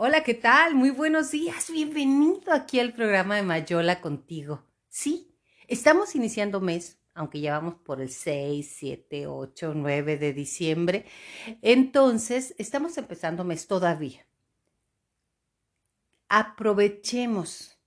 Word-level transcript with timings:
Hola, 0.00 0.22
¿qué 0.22 0.34
tal? 0.34 0.76
Muy 0.76 0.90
buenos 0.90 1.32
días. 1.32 1.72
Bienvenido 1.72 2.52
aquí 2.52 2.78
al 2.78 2.92
programa 2.92 3.34
de 3.34 3.42
Mayola 3.42 4.00
contigo. 4.00 4.62
Sí, 4.88 5.34
estamos 5.66 6.14
iniciando 6.14 6.60
mes, 6.60 7.00
aunque 7.14 7.40
ya 7.40 7.54
vamos 7.58 7.74
por 7.84 8.00
el 8.00 8.08
6, 8.08 8.76
7, 8.78 9.26
8, 9.26 9.72
9 9.74 10.16
de 10.16 10.32
diciembre. 10.32 11.04
Entonces, 11.62 12.54
estamos 12.58 12.96
empezando 12.96 13.42
mes 13.42 13.66
todavía. 13.66 14.24
Aprovechemos 16.28 17.80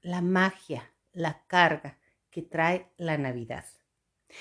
la 0.00 0.22
magia, 0.22 0.94
la 1.12 1.44
carga 1.48 1.98
que 2.30 2.40
trae 2.40 2.90
la 2.96 3.18
Navidad. 3.18 3.66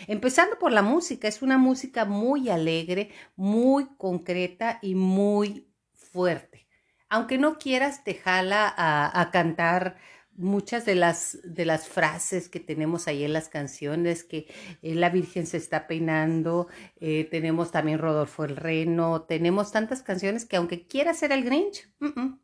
Empezando 0.07 0.57
por 0.57 0.71
la 0.71 0.81
música, 0.81 1.27
es 1.27 1.41
una 1.41 1.57
música 1.57 2.05
muy 2.05 2.47
alegre, 2.47 3.11
muy 3.35 3.97
concreta 3.97 4.79
y 4.81 4.95
muy 4.95 5.67
fuerte 5.91 6.66
aunque 7.09 7.37
no 7.37 7.57
quieras, 7.57 8.03
te 8.03 8.15
jala 8.15 8.73
a, 8.77 9.31
cantar 9.31 9.97
muchas 10.35 10.85
de 10.85 10.95
las, 10.95 11.39
de 11.43 11.65
las 11.65 11.87
frases 11.87 12.47
que 12.47 12.59
tenemos 12.59 13.07
ahí 13.07 13.23
en 13.23 13.33
las 13.33 13.49
canciones, 13.49 14.23
que 14.23 14.47
eh, 14.81 14.93
la 14.93 15.09
Virgen 15.09 15.47
se 15.47 15.57
está 15.57 15.87
peinando, 15.87 16.67
eh, 16.99 17.27
tenemos 17.31 17.71
también 17.71 17.99
Rodolfo 17.99 18.43
el 18.43 18.55
Reno, 18.55 19.23
tenemos 19.23 19.71
tantas 19.71 20.03
canciones 20.03 20.45
que 20.45 20.57
aunque 20.57 20.85
quieras 20.85 21.17
ser 21.19 21.31
el 21.31 21.43
Grinch, 21.43 21.89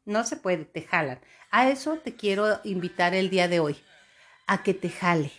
no 0.05 0.23
se 0.23 0.37
puede, 0.37 0.65
te 0.65 0.81
jalan. 0.81 1.19
A 1.51 1.69
eso 1.69 1.97
te 1.97 2.15
quiero 2.15 2.59
invitar 2.63 3.13
el 3.13 3.29
día 3.29 3.47
de 3.47 3.59
hoy, 3.59 3.77
a 4.47 4.63
que 4.63 4.73
te 4.73 4.89
jale, 4.89 5.31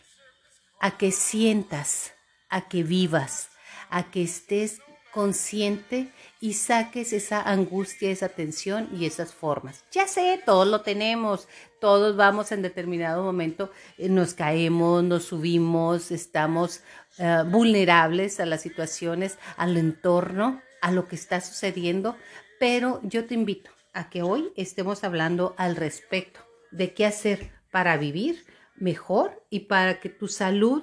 a 0.81 0.97
que 0.97 1.11
sientas, 1.11 2.13
a 2.49 2.69
que 2.69 2.85
vivas, 2.85 3.49
a 3.91 4.11
que 4.11 4.23
estés 4.23 4.81
consciente 5.15 6.11
y 6.41 6.55
saques 6.55 7.13
esa 7.13 7.41
angustia, 7.41 8.11
esa 8.11 8.29
tensión 8.29 8.89
y 8.93 9.07
esas 9.07 9.33
formas. 9.33 9.85
Ya 9.93 10.09
sé, 10.09 10.43
todos 10.45 10.67
lo 10.67 10.81
tenemos, 10.81 11.47
todos 11.81 12.17
vamos 12.17 12.51
en 12.51 12.63
determinado 12.63 13.23
momento, 13.23 13.71
eh, 13.97 14.09
nos 14.09 14.35
caemos, 14.35 15.05
nos 15.05 15.27
subimos, 15.27 16.11
estamos 16.11 16.83
eh, 17.19 17.45
vulnerables 17.47 18.41
a 18.41 18.47
las 18.47 18.63
situaciones, 18.63 19.39
al 19.57 19.77
entorno, 19.77 20.61
a 20.83 20.91
lo 20.91 21.07
que 21.07 21.15
está 21.15 21.41
sucediendo, 21.41 22.17
pero 22.59 23.01
yo 23.05 23.25
te 23.25 23.35
invito 23.35 23.71
a 23.93 24.11
que 24.11 24.23
hoy 24.23 24.53
estemos 24.57 25.05
hablando 25.05 25.55
al 25.57 25.77
respecto 25.77 26.41
de 26.73 26.93
qué 26.93 27.07
hacer 27.07 27.53
para 27.71 27.97
vivir 27.97 28.45
mejor 28.75 29.45
y 29.49 29.61
para 29.61 30.01
que 30.01 30.09
tu 30.09 30.27
salud 30.27 30.83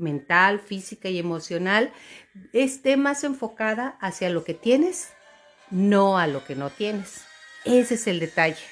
mental, 0.00 0.60
física 0.60 1.08
y 1.08 1.18
emocional 1.18 1.92
esté 2.52 2.96
más 2.96 3.24
enfocada 3.24 3.98
hacia 4.00 4.30
lo 4.30 4.44
que 4.44 4.54
tienes, 4.54 5.10
no 5.70 6.18
a 6.18 6.26
lo 6.26 6.44
que 6.44 6.56
no 6.56 6.70
tienes. 6.70 7.22
Ese 7.64 7.94
es 7.94 8.06
el 8.06 8.20
detalle. 8.20 8.62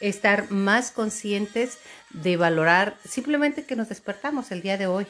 Estar 0.00 0.50
más 0.50 0.90
conscientes 0.90 1.78
de 2.10 2.36
valorar 2.36 2.96
simplemente 3.04 3.64
que 3.64 3.76
nos 3.76 3.88
despertamos 3.88 4.50
el 4.50 4.62
día 4.62 4.76
de 4.76 4.86
hoy. 4.86 5.06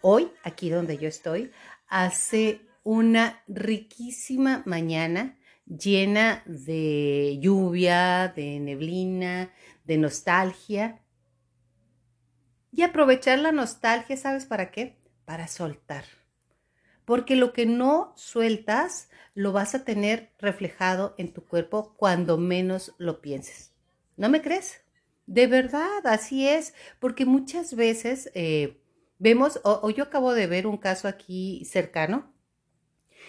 Hoy, 0.00 0.30
aquí 0.42 0.70
donde 0.70 0.98
yo 0.98 1.08
estoy, 1.08 1.50
hace 1.88 2.60
una 2.82 3.42
riquísima 3.48 4.62
mañana 4.66 5.38
llena 5.66 6.42
de 6.44 7.38
lluvia, 7.40 8.32
de 8.36 8.60
neblina, 8.60 9.50
de 9.84 9.96
nostalgia 9.96 11.00
y 12.76 12.82
aprovechar 12.82 13.38
la 13.38 13.52
nostalgia, 13.52 14.16
¿sabes 14.16 14.46
para 14.46 14.72
qué? 14.72 14.96
Para 15.24 15.46
soltar. 15.46 16.04
Porque 17.04 17.36
lo 17.36 17.52
que 17.52 17.66
no 17.66 18.12
sueltas 18.16 19.10
lo 19.34 19.52
vas 19.52 19.76
a 19.76 19.84
tener 19.84 20.32
reflejado 20.38 21.14
en 21.16 21.32
tu 21.32 21.44
cuerpo 21.44 21.94
cuando 21.96 22.36
menos 22.36 22.94
lo 22.98 23.20
pienses. 23.20 23.72
¿No 24.16 24.28
me 24.28 24.42
crees? 24.42 24.80
De 25.26 25.46
verdad, 25.46 26.04
así 26.04 26.48
es. 26.48 26.74
Porque 26.98 27.26
muchas 27.26 27.76
veces 27.76 28.30
eh, 28.34 28.80
vemos, 29.18 29.60
o, 29.62 29.88
yo 29.90 30.04
acabo 30.04 30.32
de 30.32 30.48
ver 30.48 30.66
un 30.66 30.78
caso 30.78 31.06
aquí 31.06 31.64
cercano, 31.66 32.32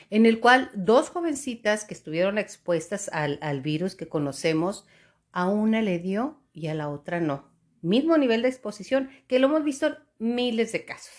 en 0.10 0.26
el 0.26 0.40
cual 0.40 0.72
dos 0.74 1.10
jovencitas 1.10 1.86
que 1.86 1.94
estuvieron 1.94 2.40
expuestas 2.40 3.10
al, 3.10 3.38
al 3.42 3.62
virus 3.62 3.96
que 3.96 4.08
conocemos, 4.08 4.88
a 5.32 5.50
una 5.50 5.84
le 5.84 6.00
dio 6.00 6.42
y 6.52 6.68
a 6.68 6.74
la 6.74 6.90
otra 6.90 7.20
no 7.20 7.55
mismo 7.86 8.18
nivel 8.18 8.42
de 8.42 8.50
exposición, 8.50 9.10
que 9.28 9.40
lo 9.40 9.48
hemos 9.48 9.64
visto 9.64 9.88
en 9.88 9.96
miles 10.20 10.72
de 10.72 10.86
casos. 10.86 11.14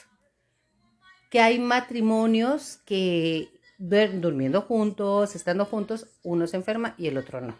Que 1.30 1.40
hay 1.40 1.58
matrimonios 1.58 2.78
que 2.86 3.48
durmiendo 3.78 4.62
juntos, 4.62 5.34
estando 5.34 5.64
juntos, 5.64 6.08
uno 6.22 6.46
se 6.46 6.56
enferma 6.56 6.94
y 6.96 7.08
el 7.08 7.18
otro 7.18 7.40
no. 7.40 7.58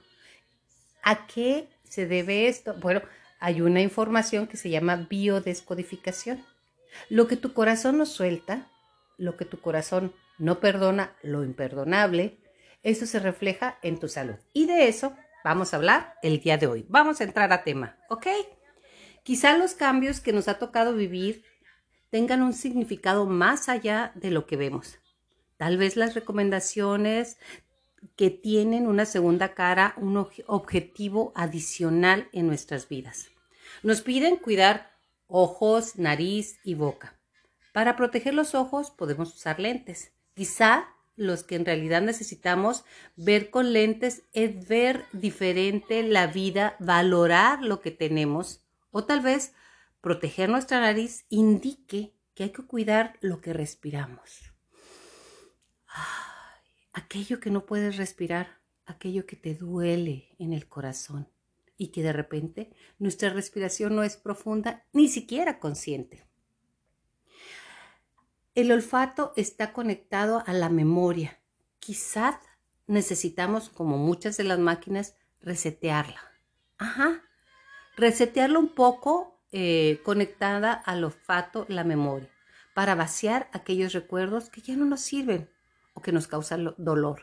¿A 1.03 1.27
qué 1.27 1.69
se 1.84 2.06
debe 2.06 2.49
esto? 2.49 2.75
Bueno, 2.81 3.03
hay 3.39 3.61
una 3.61 3.81
información 3.81 4.47
que 4.47 4.56
se 4.56 4.71
llama 4.71 5.06
biodescodificación. 5.09 6.45
Lo 7.11 7.28
que 7.28 7.37
tu 7.37 7.53
corazón 7.53 7.99
no 7.99 8.06
suelta, 8.06 8.71
lo 9.19 9.37
que 9.37 9.45
tu 9.45 9.61
corazón 9.61 10.12
no 10.39 10.61
perdona, 10.61 11.15
lo 11.22 11.45
imperdonable, 11.45 12.39
eso 12.83 13.06
se 13.06 13.19
refleja 13.19 13.78
en 13.83 13.99
tu 13.99 14.09
salud. 14.09 14.37
Y 14.53 14.66
de 14.66 14.89
eso 14.89 15.16
vamos 15.45 15.72
a 15.72 15.77
hablar 15.77 16.15
el 16.22 16.41
día 16.41 16.56
de 16.56 16.66
hoy. 16.66 16.87
Vamos 16.89 17.21
a 17.21 17.25
entrar 17.25 17.53
a 17.53 17.62
tema, 17.62 17.97
¿ok? 18.09 18.27
Quizá 19.26 19.59
los 19.59 19.75
cambios 19.75 20.20
que 20.20 20.32
nos 20.32 20.47
ha 20.47 20.60
tocado 20.60 20.94
vivir 20.94 21.42
tengan 22.10 22.44
un 22.44 22.53
significado 22.53 23.26
más 23.26 23.69
allá 23.69 24.12
de 24.14 24.31
lo 24.31 24.47
que 24.47 24.54
vemos. 24.54 25.00
Tal 25.56 25.78
vez 25.78 25.97
las 25.97 26.14
recomendaciones 26.14 27.36
que 28.15 28.31
tienen 28.31 28.86
una 28.86 29.04
segunda 29.04 29.53
cara, 29.53 29.94
un 29.97 30.16
objetivo 30.47 31.32
adicional 31.34 32.28
en 32.32 32.47
nuestras 32.47 32.88
vidas. 32.88 33.26
Nos 33.82 34.00
piden 34.00 34.36
cuidar 34.36 34.92
ojos, 35.26 35.97
nariz 35.97 36.60
y 36.62 36.75
boca. 36.75 37.19
Para 37.72 37.97
proteger 37.97 38.32
los 38.32 38.54
ojos 38.54 38.92
podemos 38.92 39.34
usar 39.34 39.59
lentes. 39.59 40.12
Quizá 40.34 40.86
los 41.16 41.42
que 41.42 41.56
en 41.56 41.65
realidad 41.65 42.00
necesitamos 42.00 42.84
ver 43.16 43.50
con 43.50 43.72
lentes 43.72 44.22
es 44.34 44.69
ver 44.69 45.04
diferente 45.12 46.04
la 46.04 46.28
vida, 46.28 46.76
valorar 46.78 47.60
lo 47.60 47.81
que 47.81 47.91
tenemos 47.91 48.62
o 48.97 49.05
tal 49.05 49.21
vez 49.21 49.53
proteger 50.01 50.49
nuestra 50.49 50.81
nariz 50.81 51.27
indique 51.29 52.15
que 52.33 52.45
hay 52.45 52.51
que 52.51 52.65
cuidar 52.65 53.19
lo 53.21 53.43
que 53.43 53.53
respiramos. 53.53 54.55
aquello 56.95 57.39
que 57.39 57.51
no 57.51 57.67
puedes 57.67 57.99
respirar, 57.99 58.62
aquello 58.87 59.27
que 59.27 59.37
te 59.37 59.55
duele 59.55 60.34
en 60.39 60.55
el 60.55 60.67
corazón 60.67 61.29
y 61.77 61.89
que 61.89 62.03
de 62.03 62.15
repente 62.15 62.71
nuestra 62.99 63.29
respiración 63.29 63.95
no 63.95 64.03
es 64.03 64.17
profunda 64.17 64.87
ni 64.95 65.09
siquiera 65.09 65.59
consciente. 65.59 66.27
El 68.55 68.73
olfato 68.73 69.34
está 69.37 69.75
conectado 69.75 70.43
a 70.47 70.55
la 70.55 70.71
memoria. 70.71 71.39
Quizás 71.81 72.37
necesitamos, 72.87 73.69
como 73.69 73.99
muchas 73.99 74.39
de 74.39 74.45
las 74.45 74.59
máquinas, 74.59 75.17
resetearla. 75.43 76.23
Ajá, 76.78 77.23
resetearlo 77.97 78.61
un 78.61 78.69
poco 78.69 79.41
eh, 79.53 80.01
conectada 80.05 80.73
al 80.73 81.03
olfato, 81.05 81.65
la 81.69 81.83
memoria, 81.83 82.29
para 82.75 82.95
vaciar 82.95 83.49
aquellos 83.53 83.93
recuerdos 83.95 84.51
que 84.51 84.61
ya 84.61 84.77
no 84.77 84.84
nos 84.84 85.01
sirven 85.01 85.49
o 85.95 86.03
que 86.03 86.12
nos 86.12 86.27
causan 86.27 86.75
dolor. 86.77 87.23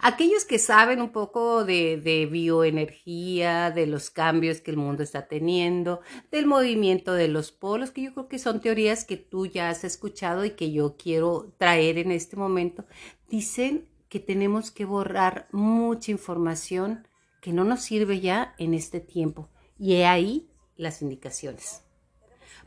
Aquellos 0.00 0.44
que 0.44 0.58
saben 0.58 1.00
un 1.00 1.10
poco 1.10 1.64
de, 1.64 1.98
de, 1.98 2.26
bioenergía, 2.26 3.70
de 3.70 3.86
los 3.86 4.10
cambios 4.10 4.60
que 4.60 4.70
el 4.70 4.76
mundo 4.76 5.02
está 5.02 5.28
teniendo, 5.28 6.00
del 6.30 6.46
movimiento 6.46 7.14
de 7.14 7.28
los 7.28 7.52
polos, 7.52 7.90
que 7.90 8.02
yo 8.02 8.12
creo 8.12 8.28
que 8.28 8.38
son 8.38 8.60
teorías 8.60 9.04
que 9.04 9.16
tú 9.16 9.46
ya 9.46 9.70
has 9.70 9.84
escuchado 9.84 10.44
y 10.44 10.50
que 10.50 10.72
yo 10.72 10.96
quiero 10.96 11.54
traer 11.58 11.98
en 11.98 12.10
este 12.10 12.36
momento, 12.36 12.86
dicen 13.28 13.88
que 14.08 14.20
tenemos 14.20 14.70
que 14.70 14.84
borrar 14.84 15.48
mucha 15.52 16.10
información 16.10 17.06
que 17.40 17.52
no 17.52 17.64
nos 17.64 17.82
sirve 17.82 18.20
ya 18.20 18.54
en 18.58 18.74
este 18.74 19.00
tiempo 19.00 19.48
y 19.78 19.94
he 19.94 20.06
ahí 20.06 20.50
las 20.76 21.02
indicaciones. 21.02 21.82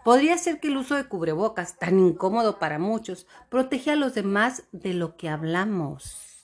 Podría 0.04 0.38
ser 0.38 0.60
que 0.60 0.70
el 0.70 0.78
uso 0.78 0.96
de 0.96 1.08
cubrebocas, 1.08 1.78
tan 1.78 2.00
incómodo 2.00 2.58
para 2.58 2.80
muchos, 2.80 3.28
protege 3.50 3.92
a 3.92 3.96
los 3.96 4.16
demás 4.16 4.64
de 4.72 4.94
lo 4.94 5.16
que 5.16 5.30
hablamos. 5.30 6.44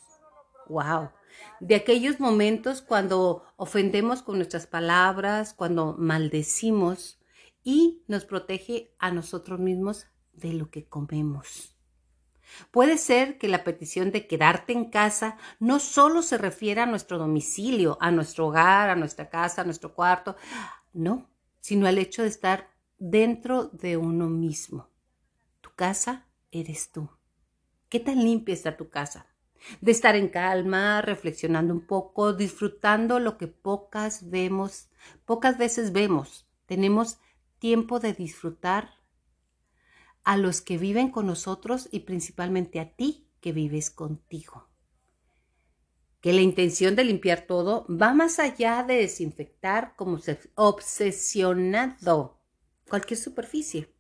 ¡Wow! 0.68 1.10
De 1.60 1.76
aquellos 1.76 2.20
momentos 2.20 2.82
cuando 2.82 3.44
ofendemos 3.56 4.22
con 4.22 4.38
nuestras 4.38 4.68
palabras, 4.68 5.54
cuando 5.54 5.96
maldecimos 5.98 7.20
y 7.64 8.04
nos 8.08 8.26
protege 8.26 8.94
a 9.00 9.12
nosotros 9.12 9.60
mismos 9.60 10.06
de 10.34 10.54
lo 10.54 10.70
que 10.70 10.86
comemos. 10.86 11.77
Puede 12.72 12.98
ser 12.98 13.38
que 13.38 13.48
la 13.48 13.64
petición 13.64 14.12
de 14.12 14.28
quedarte 14.28 14.74
en 14.74 14.86
casa 14.86 15.38
no 15.60 15.80
solo 15.80 16.22
se 16.22 16.38
refiere 16.38 16.82
a 16.82 16.86
nuestro 16.86 17.18
domicilio, 17.18 17.98
a 18.02 18.12
nuestro 18.12 18.48
hogar, 18.48 18.90
a 18.90 18.96
nuestra 18.96 19.30
casa, 19.30 19.62
a 19.62 19.66
nuestro 19.66 19.94
cuarto, 19.94 20.36
no, 20.94 21.30
sino 21.60 21.88
al 21.88 21.98
hecho 21.98 22.24
de 22.24 22.30
estar 22.30 22.70
dentro 22.98 23.66
de 23.66 23.98
uno 23.98 24.28
mismo. 24.28 24.90
Tu 25.62 25.70
casa 25.76 26.26
eres 26.52 26.92
tú. 26.92 27.10
¿Qué 27.90 28.00
tan 28.00 28.24
limpia 28.24 28.54
está 28.54 28.76
tu 28.76 28.90
casa? 28.90 29.28
de 29.82 29.92
estar 29.92 30.16
en 30.16 30.30
calma, 30.30 31.02
reflexionando 31.02 31.74
un 31.74 31.82
poco, 31.82 32.34
disfrutando 32.34 33.20
lo 33.20 33.38
que 33.38 33.48
pocas 33.48 34.30
vemos, 34.30 34.90
pocas 35.26 35.58
veces 35.58 35.92
vemos. 35.92 36.48
Tenemos 36.66 37.20
tiempo 37.60 38.00
de 38.00 38.14
disfrutar 38.14 38.97
a 40.28 40.36
los 40.36 40.60
que 40.60 40.78
viven 40.78 41.10
con 41.10 41.26
nosotros 41.26 41.88
y 41.90 42.02
principalmente 42.02 42.82
a 42.82 42.90
ti 42.94 43.30
que 43.40 43.54
vives 43.54 43.90
contigo. 43.90 44.68
Que 46.20 46.34
la 46.34 46.42
intención 46.42 46.98
de 46.98 47.06
limpiar 47.06 47.44
todo 47.48 47.86
va 47.90 48.14
más 48.14 48.38
allá 48.38 48.84
de 48.84 48.96
desinfectar 48.96 49.96
como 49.96 50.20
obsesionado 50.56 52.42
cualquier 52.90 53.18
superficie. 53.18 53.96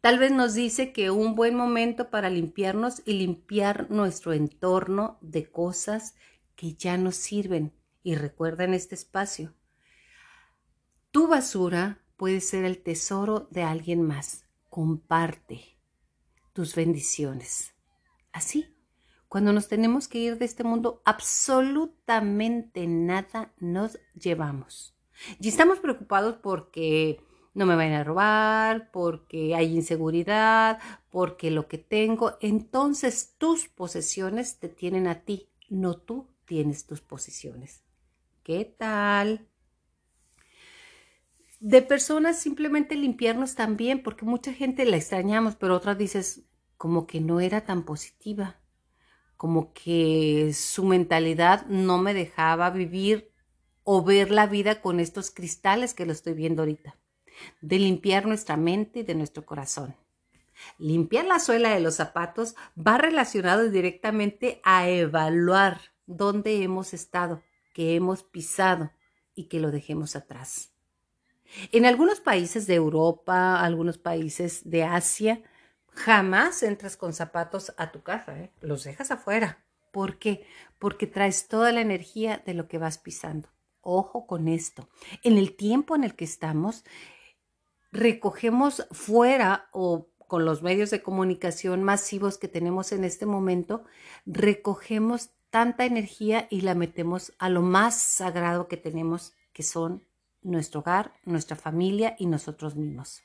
Tal 0.00 0.18
vez 0.18 0.32
nos 0.32 0.54
dice 0.54 0.94
que 0.94 1.10
un 1.10 1.34
buen 1.34 1.56
momento 1.56 2.08
para 2.08 2.30
limpiarnos 2.30 3.02
y 3.04 3.12
limpiar 3.12 3.90
nuestro 3.90 4.32
entorno 4.32 5.18
de 5.20 5.50
cosas 5.50 6.14
que 6.56 6.72
ya 6.72 6.96
no 6.96 7.12
sirven. 7.12 7.74
Y 8.02 8.14
recuerda 8.14 8.64
en 8.64 8.72
este 8.72 8.94
espacio, 8.94 9.52
tu 11.10 11.28
basura 11.28 12.02
puede 12.16 12.40
ser 12.40 12.64
el 12.64 12.82
tesoro 12.82 13.46
de 13.50 13.62
alguien 13.62 14.00
más. 14.00 14.46
Comparte 14.72 15.78
tus 16.54 16.74
bendiciones. 16.74 17.74
Así, 18.32 18.74
cuando 19.28 19.52
nos 19.52 19.68
tenemos 19.68 20.08
que 20.08 20.16
ir 20.16 20.38
de 20.38 20.46
este 20.46 20.64
mundo, 20.64 21.02
absolutamente 21.04 22.86
nada 22.86 23.52
nos 23.58 23.98
llevamos. 24.14 24.96
Y 25.38 25.48
estamos 25.48 25.78
preocupados 25.78 26.36
porque 26.36 27.22
no 27.52 27.66
me 27.66 27.76
vayan 27.76 28.00
a 28.00 28.04
robar, 28.04 28.90
porque 28.92 29.54
hay 29.54 29.76
inseguridad, 29.76 30.78
porque 31.10 31.50
lo 31.50 31.68
que 31.68 31.76
tengo, 31.76 32.38
entonces 32.40 33.34
tus 33.36 33.68
posesiones 33.68 34.58
te 34.58 34.70
tienen 34.70 35.06
a 35.06 35.20
ti, 35.20 35.50
no 35.68 35.98
tú 35.98 36.30
tienes 36.46 36.86
tus 36.86 37.02
posesiones. 37.02 37.84
¿Qué 38.42 38.64
tal? 38.64 39.51
De 41.64 41.80
personas 41.80 42.40
simplemente 42.40 42.96
limpiarnos 42.96 43.54
también, 43.54 44.02
porque 44.02 44.24
mucha 44.24 44.52
gente 44.52 44.84
la 44.84 44.96
extrañamos, 44.96 45.54
pero 45.54 45.76
otras 45.76 45.96
dices 45.96 46.42
como 46.76 47.06
que 47.06 47.20
no 47.20 47.38
era 47.38 47.64
tan 47.64 47.84
positiva, 47.84 48.56
como 49.36 49.72
que 49.72 50.52
su 50.54 50.84
mentalidad 50.84 51.64
no 51.66 51.98
me 51.98 52.14
dejaba 52.14 52.70
vivir 52.70 53.30
o 53.84 54.02
ver 54.02 54.32
la 54.32 54.48
vida 54.48 54.80
con 54.80 54.98
estos 54.98 55.30
cristales 55.30 55.94
que 55.94 56.04
lo 56.04 56.10
estoy 56.10 56.34
viendo 56.34 56.62
ahorita 56.62 56.96
de 57.60 57.78
limpiar 57.78 58.26
nuestra 58.26 58.56
mente 58.56 59.00
y 59.00 59.02
de 59.04 59.14
nuestro 59.14 59.46
corazón. 59.46 59.94
Limpiar 60.78 61.26
la 61.26 61.38
suela 61.38 61.70
de 61.70 61.80
los 61.80 61.94
zapatos 61.94 62.56
va 62.76 62.98
relacionado 62.98 63.70
directamente 63.70 64.60
a 64.64 64.88
evaluar 64.88 65.80
dónde 66.06 66.62
hemos 66.64 66.92
estado, 66.92 67.40
que 67.72 67.94
hemos 67.94 68.24
pisado 68.24 68.90
y 69.36 69.44
que 69.44 69.60
lo 69.60 69.70
dejemos 69.70 70.16
atrás. 70.16 70.71
En 71.70 71.86
algunos 71.86 72.20
países 72.20 72.66
de 72.66 72.74
Europa, 72.74 73.60
algunos 73.60 73.98
países 73.98 74.68
de 74.68 74.84
Asia, 74.84 75.42
jamás 75.88 76.62
entras 76.62 76.96
con 76.96 77.12
zapatos 77.12 77.74
a 77.76 77.92
tu 77.92 78.02
casa, 78.02 78.38
¿eh? 78.38 78.52
los 78.60 78.84
dejas 78.84 79.10
afuera. 79.10 79.64
¿Por 79.90 80.18
qué? 80.18 80.46
Porque 80.78 81.06
traes 81.06 81.48
toda 81.48 81.70
la 81.72 81.82
energía 81.82 82.42
de 82.46 82.54
lo 82.54 82.66
que 82.66 82.78
vas 82.78 82.98
pisando. 82.98 83.50
Ojo 83.82 84.26
con 84.26 84.48
esto. 84.48 84.88
En 85.22 85.36
el 85.36 85.54
tiempo 85.54 85.94
en 85.94 86.04
el 86.04 86.14
que 86.14 86.24
estamos, 86.24 86.84
recogemos 87.90 88.86
fuera 88.90 89.68
o 89.72 90.08
con 90.26 90.46
los 90.46 90.62
medios 90.62 90.88
de 90.88 91.02
comunicación 91.02 91.82
masivos 91.82 92.38
que 92.38 92.48
tenemos 92.48 92.92
en 92.92 93.04
este 93.04 93.26
momento, 93.26 93.84
recogemos 94.24 95.30
tanta 95.50 95.84
energía 95.84 96.46
y 96.48 96.62
la 96.62 96.74
metemos 96.74 97.34
a 97.38 97.50
lo 97.50 97.60
más 97.60 98.00
sagrado 98.00 98.66
que 98.66 98.78
tenemos, 98.78 99.34
que 99.52 99.62
son 99.62 100.06
nuestro 100.42 100.80
hogar, 100.80 101.12
nuestra 101.24 101.56
familia 101.56 102.16
y 102.18 102.26
nosotros 102.26 102.76
mismos. 102.76 103.22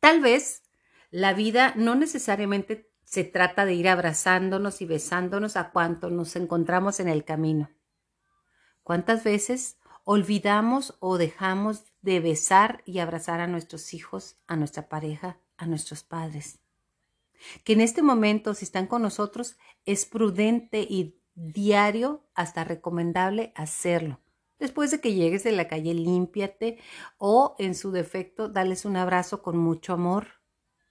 Tal 0.00 0.20
vez 0.20 0.62
la 1.10 1.32
vida 1.32 1.72
no 1.76 1.94
necesariamente 1.94 2.90
se 3.04 3.24
trata 3.24 3.64
de 3.64 3.74
ir 3.74 3.88
abrazándonos 3.88 4.82
y 4.82 4.86
besándonos 4.86 5.56
a 5.56 5.70
cuanto 5.70 6.10
nos 6.10 6.36
encontramos 6.36 7.00
en 7.00 7.08
el 7.08 7.24
camino. 7.24 7.70
¿Cuántas 8.82 9.24
veces 9.24 9.78
olvidamos 10.08 10.94
o 11.00 11.18
dejamos 11.18 11.84
de 12.00 12.20
besar 12.20 12.80
y 12.86 13.00
abrazar 13.00 13.40
a 13.40 13.48
nuestros 13.48 13.92
hijos, 13.92 14.36
a 14.46 14.54
nuestra 14.54 14.88
pareja, 14.88 15.40
a 15.56 15.66
nuestros 15.66 16.04
padres. 16.04 16.60
Que 17.64 17.72
en 17.72 17.80
este 17.80 18.02
momento, 18.02 18.54
si 18.54 18.64
están 18.64 18.86
con 18.86 19.02
nosotros, 19.02 19.56
es 19.84 20.06
prudente 20.06 20.86
y 20.88 21.20
diario, 21.34 22.24
hasta 22.36 22.62
recomendable 22.62 23.52
hacerlo. 23.56 24.20
Después 24.58 24.90
de 24.90 25.00
que 25.00 25.12
llegues 25.12 25.44
de 25.44 25.52
la 25.52 25.68
calle, 25.68 25.92
límpiate 25.94 26.78
o, 27.18 27.54
en 27.58 27.74
su 27.74 27.90
defecto, 27.90 28.48
dales 28.48 28.84
un 28.84 28.96
abrazo 28.96 29.42
con 29.42 29.56
mucho 29.58 29.92
amor 29.92 30.28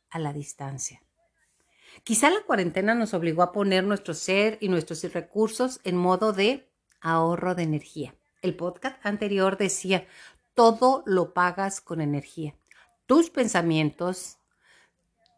a 0.09 0.19
la 0.19 0.33
distancia. 0.33 1.01
Quizá 2.03 2.29
la 2.29 2.43
cuarentena 2.43 2.93
nos 2.93 3.13
obligó 3.13 3.41
a 3.41 3.51
poner 3.51 3.83
nuestro 3.83 4.13
ser 4.13 4.57
y 4.61 4.69
nuestros 4.69 5.01
recursos 5.13 5.79
en 5.83 5.95
modo 5.95 6.33
de 6.33 6.69
ahorro 7.01 7.55
de 7.55 7.63
energía. 7.63 8.15
El 8.41 8.55
podcast 8.55 9.03
anterior 9.03 9.57
decía, 9.57 10.07
todo 10.53 11.03
lo 11.05 11.33
pagas 11.33 11.81
con 11.81 12.01
energía. 12.01 12.55
Tus 13.07 13.29
pensamientos, 13.29 14.37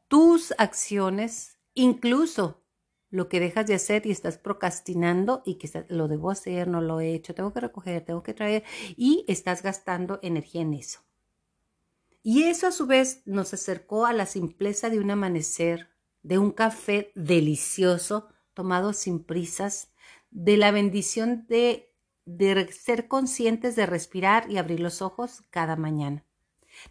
tus 0.07 0.53
acciones, 0.57 1.57
incluso 1.73 2.61
lo 3.09 3.29
que 3.29 3.39
dejas 3.39 3.65
de 3.67 3.75
hacer 3.75 4.05
y 4.05 4.11
estás 4.11 4.37
procrastinando 4.37 5.41
y 5.45 5.55
que 5.55 5.85
lo 5.89 6.07
debo 6.07 6.31
hacer, 6.31 6.67
no 6.67 6.81
lo 6.81 6.99
he 6.99 7.13
hecho, 7.13 7.33
tengo 7.33 7.53
que 7.53 7.61
recoger, 7.61 8.03
tengo 8.03 8.23
que 8.23 8.33
traer 8.33 8.63
y 8.95 9.25
estás 9.27 9.63
gastando 9.63 10.19
energía 10.21 10.61
en 10.61 10.73
eso. 10.73 10.99
Y 12.23 12.43
eso 12.43 12.67
a 12.67 12.71
su 12.71 12.87
vez 12.87 13.21
nos 13.25 13.53
acercó 13.53 14.05
a 14.05 14.13
la 14.13 14.25
simpleza 14.25 14.89
de 14.89 14.99
un 14.99 15.11
amanecer, 15.11 15.89
de 16.23 16.37
un 16.37 16.51
café 16.51 17.11
delicioso 17.15 18.27
tomado 18.53 18.91
sin 18.91 19.23
prisas, 19.23 19.93
de 20.29 20.57
la 20.57 20.71
bendición 20.71 21.45
de 21.47 21.87
de 22.27 22.69
ser 22.73 23.07
conscientes 23.07 23.75
de 23.75 23.85
respirar 23.85 24.51
y 24.51 24.57
abrir 24.57 24.81
los 24.81 25.01
ojos 25.01 25.43
cada 25.49 25.77
mañana. 25.77 26.25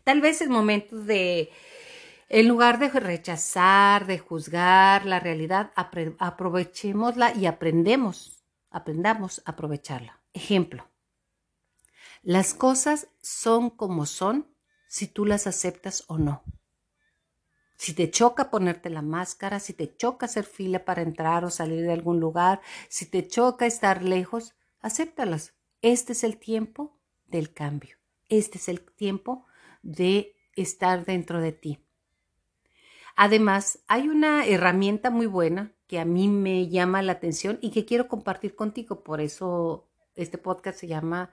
Tal 0.03 0.21
vez 0.21 0.41
es 0.41 0.49
momento 0.49 0.99
de, 0.99 1.51
en 2.29 2.49
lugar 2.49 2.79
de 2.79 2.89
rechazar, 2.89 4.07
de 4.07 4.19
juzgar 4.19 5.07
la 5.07 5.21
realidad, 5.21 5.73
aprovechémosla 5.77 7.35
y 7.35 7.47
aprendemos, 7.47 8.45
aprendamos 8.71 9.43
a 9.45 9.53
aprovecharla. 9.53 10.21
Ejemplo, 10.33 10.89
las 12.23 12.55
cosas 12.55 13.09
son 13.23 13.71
como 13.71 14.07
son 14.07 14.49
si 14.89 15.07
tú 15.07 15.25
las 15.25 15.47
aceptas 15.47 16.05
o 16.09 16.19
no. 16.19 16.43
Si 17.77 17.93
te 17.93 18.11
choca 18.11 18.51
ponerte 18.51 18.91
la 18.91 19.03
máscara, 19.03 19.61
si 19.61 19.75
te 19.75 19.95
choca 19.97 20.27
hacer 20.27 20.45
fila 20.45 20.85
para 20.85 21.03
entrar 21.03 21.45
o 21.45 21.51
salir 21.51 21.83
de 21.83 21.93
algún 21.93 22.21
lugar, 22.21 22.61
si 22.89 23.07
te 23.07 23.29
choca 23.29 23.67
estar 23.67 24.03
lejos, 24.03 24.55
acéptalas. 24.81 25.55
Este 25.83 26.13
es 26.13 26.25
el 26.25 26.39
tiempo 26.39 26.99
del 27.27 27.53
cambio. 27.53 27.99
Este 28.29 28.59
es 28.59 28.69
el 28.69 28.81
tiempo 28.81 29.47
de 29.83 30.35
estar 30.55 31.05
dentro 31.05 31.41
de 31.41 31.53
ti. 31.53 31.86
Además, 33.17 33.81
hay 33.89 34.09
una 34.09 34.47
herramienta 34.47 35.11
muy 35.11 35.27
buena 35.27 35.73
que 35.87 35.99
a 35.99 36.05
mí 36.05 36.29
me 36.29 36.69
llama 36.69 37.03
la 37.03 37.13
atención 37.13 37.59
y 37.63 37.71
que 37.71 37.87
quiero 37.87 38.09
compartir 38.09 38.55
contigo. 38.55 39.03
Por 39.03 39.21
eso 39.21 39.89
este 40.15 40.39
podcast 40.39 40.79
se 40.79 40.87
llama 40.87 41.31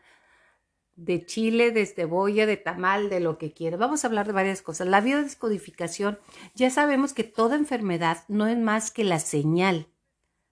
de 0.96 1.26
chile, 1.26 1.72
de 1.72 1.86
cebolla, 1.86 2.46
de 2.46 2.58
tamal, 2.58 3.10
de 3.10 3.20
lo 3.20 3.38
que 3.38 3.52
quieras. 3.52 3.80
Vamos 3.80 4.04
a 4.04 4.08
hablar 4.08 4.28
de 4.28 4.34
varias 4.34 4.62
cosas. 4.62 4.88
La 4.88 5.02
biodescodificación, 5.02 6.20
ya 6.56 6.70
sabemos 6.70 7.14
que 7.14 7.24
toda 7.24 7.56
enfermedad 7.56 8.24
no 8.28 8.48
es 8.48 8.58
más 8.58 8.92
que 8.92 9.04
la 9.04 9.20
señal 9.20 9.88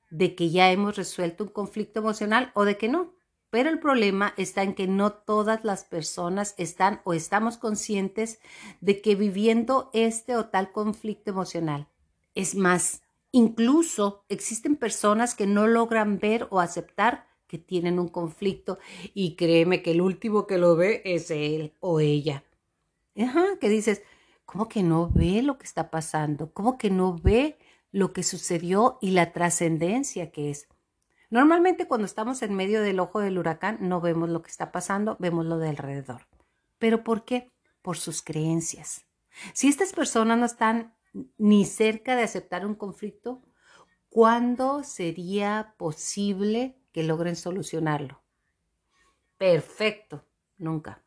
de 0.10 0.36
que 0.36 0.50
ya 0.50 0.72
hemos 0.72 0.98
resuelto 0.98 1.46
un 1.46 1.52
conflicto 1.52 2.00
emocional 2.02 2.52
o 2.56 2.66
de 2.66 2.78
que 2.78 2.90
no. 2.90 3.14
Pero 3.52 3.70
el 3.70 3.80
problema 3.80 4.34
está 4.38 4.64
en 4.64 4.74
que 4.74 4.88
no 4.88 5.14
todas 5.14 5.64
las 5.64 5.84
personas 5.84 6.56
están 6.58 7.02
o 7.04 7.14
estamos 7.14 7.58
conscientes 7.58 8.40
de 8.80 9.02
que 9.02 9.14
viviendo 9.14 9.92
este 9.94 10.36
o 10.36 10.48
tal 10.48 10.72
conflicto 10.72 11.30
emocional. 11.30 11.88
Es 12.34 12.56
más, 12.56 13.04
incluso 13.32 14.26
existen 14.30 14.76
personas 14.76 15.36
que 15.36 15.46
no 15.46 15.68
logran 15.68 16.18
ver 16.18 16.48
o 16.50 16.60
aceptar 16.60 17.28
que 17.46 17.60
tienen 17.60 18.00
un 18.00 18.08
conflicto 18.08 18.80
y 19.14 19.36
créeme 19.36 19.84
que 19.84 19.92
el 19.92 20.02
último 20.02 20.48
que 20.48 20.58
lo 20.58 20.76
ve 20.76 21.04
es 21.06 21.30
él 21.30 21.74
o 21.82 22.00
ella. 22.00 22.44
Ajá, 23.16 23.46
que 23.60 23.70
dices, 23.70 24.02
¿cómo 24.46 24.68
que 24.68 24.82
no 24.82 25.12
ve 25.14 25.44
lo 25.44 25.60
que 25.60 25.66
está 25.66 25.92
pasando? 25.92 26.52
¿Cómo 26.54 26.78
que 26.78 26.90
no 26.90 27.18
ve 27.18 27.58
lo 27.92 28.14
que 28.14 28.24
sucedió 28.24 28.98
y 29.02 29.12
la 29.12 29.34
trascendencia 29.34 30.32
que 30.32 30.50
es. 30.50 30.68
Normalmente 31.32 31.88
cuando 31.88 32.06
estamos 32.06 32.42
en 32.42 32.54
medio 32.54 32.82
del 32.82 33.00
ojo 33.00 33.22
del 33.22 33.38
huracán 33.38 33.78
no 33.80 34.02
vemos 34.02 34.30
lo 34.30 34.42
que 34.42 34.52
está 34.52 34.74
pasando, 34.74 35.16
vemos 35.18 35.46
lo 35.46 35.58
de 35.60 35.70
alrededor. 35.70 36.28
¿Pero 36.78 37.06
por 37.06 37.24
qué? 37.24 37.50
Por 37.82 37.98
sus 37.98 38.22
creencias. 38.22 39.06
Si 39.54 39.70
estas 39.70 39.94
personas 39.94 40.38
no 40.38 40.46
están 40.46 40.94
ni 41.38 41.64
cerca 41.64 42.18
de 42.18 42.24
aceptar 42.24 42.66
un 42.66 42.76
conflicto, 42.76 43.42
¿cuándo 44.10 44.84
sería 44.84 45.74
posible 45.78 46.78
que 46.92 47.04
logren 47.04 47.38
solucionarlo? 47.38 48.22
Perfecto, 49.38 50.26
nunca. 50.58 51.02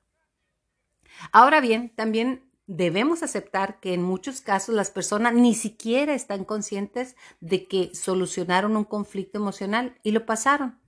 Ahora 1.33 1.61
bien, 1.61 1.95
también 1.95 2.51
debemos 2.67 3.23
aceptar 3.23 3.81
que 3.81 3.95
en 3.95 4.03
muchos 4.03 4.41
casos 4.41 4.75
las 4.75 4.91
personas 4.91 5.35
ni 5.35 5.55
siquiera 5.55 6.15
están 6.15 6.45
conscientes 6.45 7.17
de 7.41 7.69
que 7.69 7.95
solucionaron 7.95 8.77
un 8.77 8.85
conflicto 8.85 9.39
emocional 9.39 9.99
y 10.03 10.13
lo 10.13 10.27
pasaron, 10.27 10.81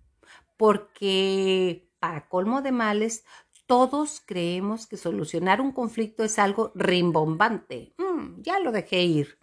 porque 0.57 1.91
para 1.99 2.29
colmo 2.29 2.63
de 2.63 2.73
males, 2.73 3.25
todos 3.67 4.23
creemos 4.25 4.87
que 4.87 4.97
solucionar 4.97 5.61
un 5.61 5.73
conflicto 5.73 6.25
es 6.25 6.39
algo 6.39 6.73
rimbombante. 6.75 7.95
Mm, 7.99 8.43
ya 8.43 8.61
lo 8.61 8.71
dejé 8.71 9.03
ir. 9.03 9.39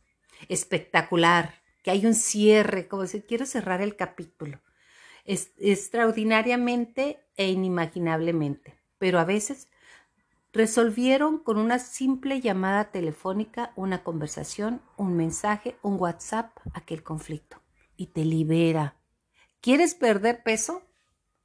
Espectacular, 0.48 1.62
que 1.84 1.92
hay 1.92 2.06
un 2.06 2.16
cierre, 2.16 2.88
como 2.88 3.04
decir, 3.04 3.26
quiero 3.26 3.46
cerrar 3.46 3.82
el 3.82 3.96
capítulo. 3.96 4.62
Extraordinariamente 5.26 7.26
e 7.36 7.50
inimaginablemente. 7.50 8.80
Pero 8.98 9.20
a 9.20 9.26
veces 9.26 9.70
resolvieron 10.54 11.40
con 11.40 11.58
una 11.58 11.80
simple 11.80 12.40
llamada 12.40 12.92
telefónica, 12.92 13.74
una 13.76 14.04
conversación, 14.04 14.82
un 14.98 15.18
mensaje, 15.18 15.78
un 15.82 16.00
WhatsApp, 16.00 16.56
aquel 16.74 17.04
conflicto. 17.04 17.62
Y 17.98 18.08
te 18.08 18.24
libera. 18.24 18.96
¿Quieres 19.62 19.96
perder 19.96 20.44
peso? 20.44 20.84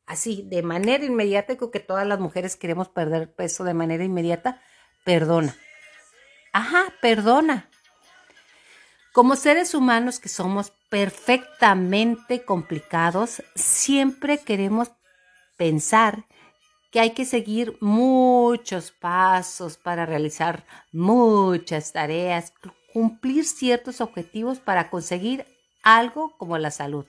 Así, 0.06 0.44
de 0.48 0.62
manera 0.62 1.04
inmediata, 1.04 1.56
creo 1.56 1.70
que 1.70 1.80
todas 1.80 2.06
las 2.06 2.20
mujeres 2.20 2.56
queremos 2.56 2.88
perder 2.88 3.34
peso 3.34 3.64
de 3.64 3.74
manera 3.74 4.04
inmediata. 4.04 4.60
Perdona. 5.04 5.56
Ajá, 6.52 6.92
perdona. 7.00 7.70
Como 9.12 9.36
seres 9.36 9.74
humanos 9.74 10.18
que 10.20 10.28
somos 10.28 10.72
perfectamente 10.90 12.44
complicados, 12.44 13.42
siempre 13.54 14.38
queremos 14.38 14.92
pensar 15.56 16.26
que 16.90 17.00
hay 17.00 17.10
que 17.10 17.24
seguir 17.24 17.76
muchos 17.80 18.92
pasos 18.92 19.76
para 19.76 20.06
realizar 20.06 20.64
muchas 20.92 21.92
tareas, 21.92 22.52
cumplir 22.92 23.44
ciertos 23.44 24.00
objetivos 24.00 24.58
para 24.58 24.90
conseguir 24.90 25.44
algo 25.82 26.36
como 26.38 26.56
la 26.58 26.70
salud. 26.70 27.06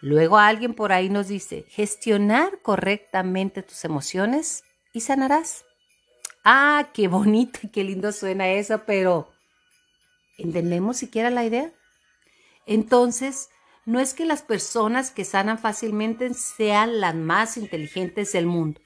Luego 0.00 0.36
alguien 0.36 0.74
por 0.74 0.92
ahí 0.92 1.08
nos 1.08 1.28
dice, 1.28 1.64
gestionar 1.70 2.60
correctamente 2.60 3.62
tus 3.62 3.84
emociones 3.86 4.62
y 4.92 5.00
sanarás. 5.00 5.64
Ah, 6.44 6.90
qué 6.92 7.08
bonito 7.08 7.60
y 7.62 7.68
qué 7.68 7.84
lindo 7.84 8.12
suena 8.12 8.50
eso, 8.50 8.82
pero 8.84 9.32
¿entendemos 10.36 10.98
siquiera 10.98 11.30
la 11.30 11.44
idea? 11.44 11.72
Entonces, 12.66 13.48
no 13.86 14.00
es 14.00 14.14
que 14.14 14.24
las 14.24 14.42
personas 14.42 15.10
que 15.10 15.24
sanan 15.24 15.58
fácilmente 15.58 16.32
sean 16.34 17.00
las 17.00 17.14
más 17.14 17.56
inteligentes 17.56 18.32
del 18.32 18.46
mundo. 18.46 18.80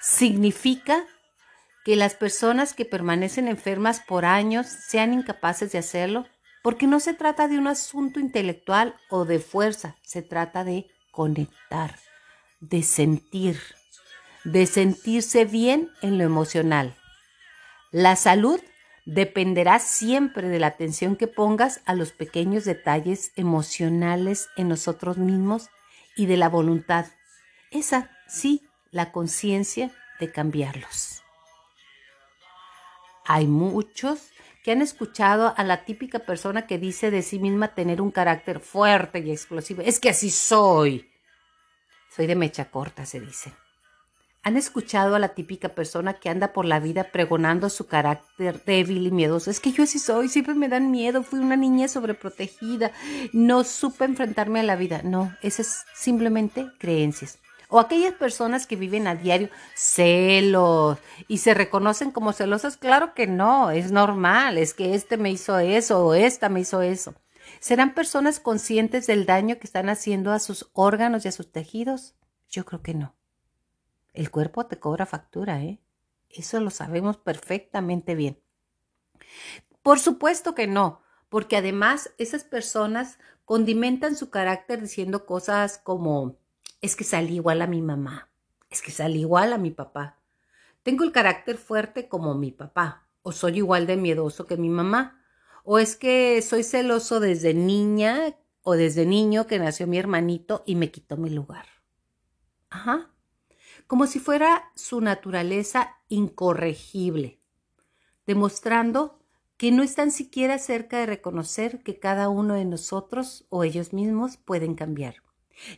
Significa 0.00 1.04
que 1.84 1.96
las 1.96 2.14
personas 2.14 2.74
que 2.74 2.84
permanecen 2.84 3.48
enfermas 3.48 4.00
por 4.00 4.24
años 4.24 4.66
sean 4.66 5.14
incapaces 5.14 5.72
de 5.72 5.78
hacerlo, 5.78 6.26
porque 6.62 6.86
no 6.86 6.98
se 6.98 7.14
trata 7.14 7.48
de 7.48 7.58
un 7.58 7.68
asunto 7.68 8.18
intelectual 8.18 8.96
o 9.08 9.24
de 9.24 9.38
fuerza, 9.38 9.96
se 10.02 10.22
trata 10.22 10.64
de 10.64 10.88
conectar, 11.12 11.96
de 12.60 12.82
sentir, 12.82 13.60
de 14.44 14.66
sentirse 14.66 15.44
bien 15.44 15.90
en 16.02 16.18
lo 16.18 16.24
emocional. 16.24 16.96
La 17.92 18.16
salud 18.16 18.60
dependerá 19.06 19.78
siempre 19.78 20.48
de 20.48 20.58
la 20.58 20.66
atención 20.66 21.16
que 21.16 21.28
pongas 21.28 21.80
a 21.86 21.94
los 21.94 22.12
pequeños 22.12 22.64
detalles 22.64 23.32
emocionales 23.36 24.48
en 24.56 24.68
nosotros 24.68 25.16
mismos 25.16 25.70
y 26.16 26.26
de 26.26 26.36
la 26.36 26.48
voluntad. 26.48 27.06
Esa, 27.70 28.10
sí, 28.28 28.66
la 28.90 29.12
conciencia 29.12 29.92
de 30.18 30.30
cambiarlos. 30.32 31.22
Hay 33.24 33.46
muchos 33.46 34.30
que 34.64 34.72
han 34.72 34.82
escuchado 34.82 35.54
a 35.56 35.62
la 35.62 35.84
típica 35.84 36.20
persona 36.20 36.66
que 36.66 36.78
dice 36.78 37.12
de 37.12 37.22
sí 37.22 37.38
misma 37.38 37.74
tener 37.74 38.00
un 38.00 38.10
carácter 38.10 38.58
fuerte 38.58 39.20
y 39.20 39.30
explosivo. 39.30 39.82
Es 39.82 40.00
que 40.00 40.10
así 40.10 40.30
soy. 40.30 41.08
Soy 42.10 42.26
de 42.26 42.34
mecha 42.34 42.70
corta, 42.70 43.06
se 43.06 43.20
dice. 43.20 43.52
¿Han 44.46 44.56
escuchado 44.56 45.16
a 45.16 45.18
la 45.18 45.34
típica 45.34 45.70
persona 45.70 46.20
que 46.20 46.28
anda 46.28 46.52
por 46.52 46.66
la 46.66 46.78
vida 46.78 47.10
pregonando 47.10 47.68
su 47.68 47.88
carácter 47.88 48.62
débil 48.64 49.04
y 49.04 49.10
miedoso? 49.10 49.50
Es 49.50 49.58
que 49.58 49.72
yo 49.72 49.82
así 49.82 49.98
soy, 49.98 50.28
siempre 50.28 50.54
me 50.54 50.68
dan 50.68 50.92
miedo, 50.92 51.24
fui 51.24 51.40
una 51.40 51.56
niña 51.56 51.88
sobreprotegida, 51.88 52.92
no 53.32 53.64
supe 53.64 54.04
enfrentarme 54.04 54.60
a 54.60 54.62
la 54.62 54.76
vida. 54.76 55.00
No, 55.02 55.34
esas 55.42 55.66
es 55.66 55.84
simplemente 55.96 56.68
creencias. 56.78 57.40
O 57.68 57.80
aquellas 57.80 58.14
personas 58.14 58.68
que 58.68 58.76
viven 58.76 59.08
a 59.08 59.16
diario 59.16 59.50
celos 59.74 60.98
y 61.26 61.38
se 61.38 61.52
reconocen 61.52 62.12
como 62.12 62.32
celosas, 62.32 62.76
claro 62.76 63.14
que 63.14 63.26
no, 63.26 63.72
es 63.72 63.90
normal, 63.90 64.58
es 64.58 64.74
que 64.74 64.94
este 64.94 65.16
me 65.16 65.32
hizo 65.32 65.58
eso 65.58 66.06
o 66.06 66.14
esta 66.14 66.48
me 66.48 66.60
hizo 66.60 66.82
eso. 66.82 67.16
¿Serán 67.58 67.94
personas 67.94 68.38
conscientes 68.38 69.08
del 69.08 69.26
daño 69.26 69.58
que 69.58 69.66
están 69.66 69.88
haciendo 69.88 70.30
a 70.30 70.38
sus 70.38 70.70
órganos 70.72 71.24
y 71.24 71.28
a 71.30 71.32
sus 71.32 71.50
tejidos? 71.50 72.14
Yo 72.48 72.64
creo 72.64 72.80
que 72.80 72.94
no. 72.94 73.16
El 74.16 74.30
cuerpo 74.30 74.64
te 74.64 74.78
cobra 74.78 75.04
factura, 75.04 75.62
¿eh? 75.62 75.78
Eso 76.30 76.58
lo 76.60 76.70
sabemos 76.70 77.18
perfectamente 77.18 78.14
bien. 78.14 78.40
Por 79.82 79.98
supuesto 79.98 80.54
que 80.54 80.66
no, 80.66 81.02
porque 81.28 81.58
además 81.58 82.14
esas 82.16 82.42
personas 82.42 83.18
condimentan 83.44 84.16
su 84.16 84.30
carácter 84.30 84.80
diciendo 84.80 85.26
cosas 85.26 85.76
como, 85.76 86.38
es 86.80 86.96
que 86.96 87.04
salí 87.04 87.34
igual 87.34 87.60
a 87.60 87.66
mi 87.66 87.82
mamá, 87.82 88.30
es 88.70 88.80
que 88.80 88.90
salí 88.90 89.20
igual 89.20 89.52
a 89.52 89.58
mi 89.58 89.70
papá, 89.70 90.18
tengo 90.82 91.04
el 91.04 91.12
carácter 91.12 91.58
fuerte 91.58 92.08
como 92.08 92.34
mi 92.34 92.52
papá, 92.52 93.06
o 93.20 93.32
soy 93.32 93.58
igual 93.58 93.86
de 93.86 93.98
miedoso 93.98 94.46
que 94.46 94.56
mi 94.56 94.70
mamá, 94.70 95.22
o 95.62 95.78
es 95.78 95.94
que 95.94 96.40
soy 96.40 96.64
celoso 96.64 97.20
desde 97.20 97.52
niña 97.52 98.34
o 98.62 98.76
desde 98.76 99.04
niño 99.04 99.46
que 99.46 99.58
nació 99.58 99.86
mi 99.86 99.98
hermanito 99.98 100.62
y 100.64 100.74
me 100.74 100.90
quitó 100.90 101.18
mi 101.18 101.28
lugar. 101.28 101.66
Ajá 102.70 103.10
como 103.86 104.06
si 104.06 104.18
fuera 104.18 104.70
su 104.74 105.00
naturaleza 105.00 105.96
incorregible, 106.08 107.40
demostrando 108.26 109.18
que 109.56 109.72
no 109.72 109.82
están 109.82 110.10
siquiera 110.10 110.58
cerca 110.58 110.98
de 110.98 111.06
reconocer 111.06 111.82
que 111.82 111.98
cada 111.98 112.28
uno 112.28 112.54
de 112.54 112.64
nosotros 112.64 113.46
o 113.48 113.64
ellos 113.64 113.92
mismos 113.92 114.36
pueden 114.36 114.74
cambiar. 114.74 115.16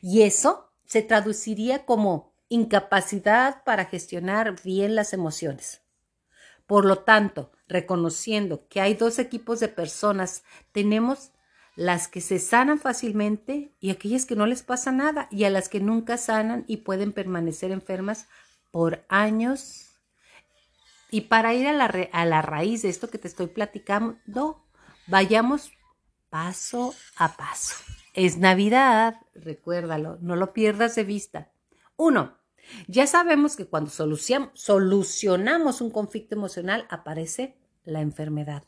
Y 0.03 0.23
eso 0.23 0.73
se 0.85 1.03
traduciría 1.03 1.85
como 1.85 2.33
incapacidad 2.49 3.63
para 3.65 3.85
gestionar 3.85 4.61
bien 4.63 4.95
las 4.95 5.13
emociones. 5.13 5.83
Por 6.67 6.85
lo 6.85 6.99
tanto, 6.99 7.53
reconociendo 7.69 8.67
que 8.69 8.81
hay 8.81 8.95
dos 8.95 9.19
equipos 9.19 9.61
de 9.61 9.69
personas, 9.69 10.43
tenemos 10.73 11.31
las 11.79 12.09
que 12.09 12.21
se 12.21 12.41
sanan 12.41 12.81
fácilmente 12.81 13.73
y 13.79 13.91
aquellas 13.91 14.27
que 14.27 14.35
no 14.35 14.47
les 14.47 14.65
pasa 14.65 14.91
nada 14.91 15.29
y 15.31 15.45
a 15.45 15.51
las 15.51 15.69
que 15.69 15.79
nunca 15.79 16.17
sanan 16.17 16.65
y 16.67 16.79
pueden 16.79 17.13
permanecer 17.13 17.71
enfermas 17.71 18.27
por 18.73 19.05
años. 19.09 19.87
Y 21.09 21.21
para 21.23 21.55
ir 21.55 21.69
a 21.69 21.73
la, 21.73 21.85
a 21.85 22.25
la 22.25 22.43
raíz 22.43 22.83
de 22.83 22.89
esto 22.89 23.11
que 23.11 23.19
te 23.19 23.29
estoy 23.29 23.47
platicando, 23.47 24.61
vayamos 25.07 25.71
paso 26.31 26.97
a 27.17 27.37
paso. 27.37 27.77
Es 28.13 28.39
Navidad, 28.39 29.15
recuérdalo, 29.37 30.19
no 30.21 30.35
lo 30.35 30.53
pierdas 30.53 30.97
de 30.97 31.05
vista. 31.05 31.53
Uno, 31.97 32.37
ya 32.89 33.07
sabemos 33.07 33.55
que 33.55 33.67
cuando 33.67 33.89
solucionamos 33.89 35.81
un 35.81 35.91
conflicto 35.93 36.35
emocional 36.35 36.89
aparece 36.91 37.57
la 37.85 38.01
enfermedad. 38.01 38.65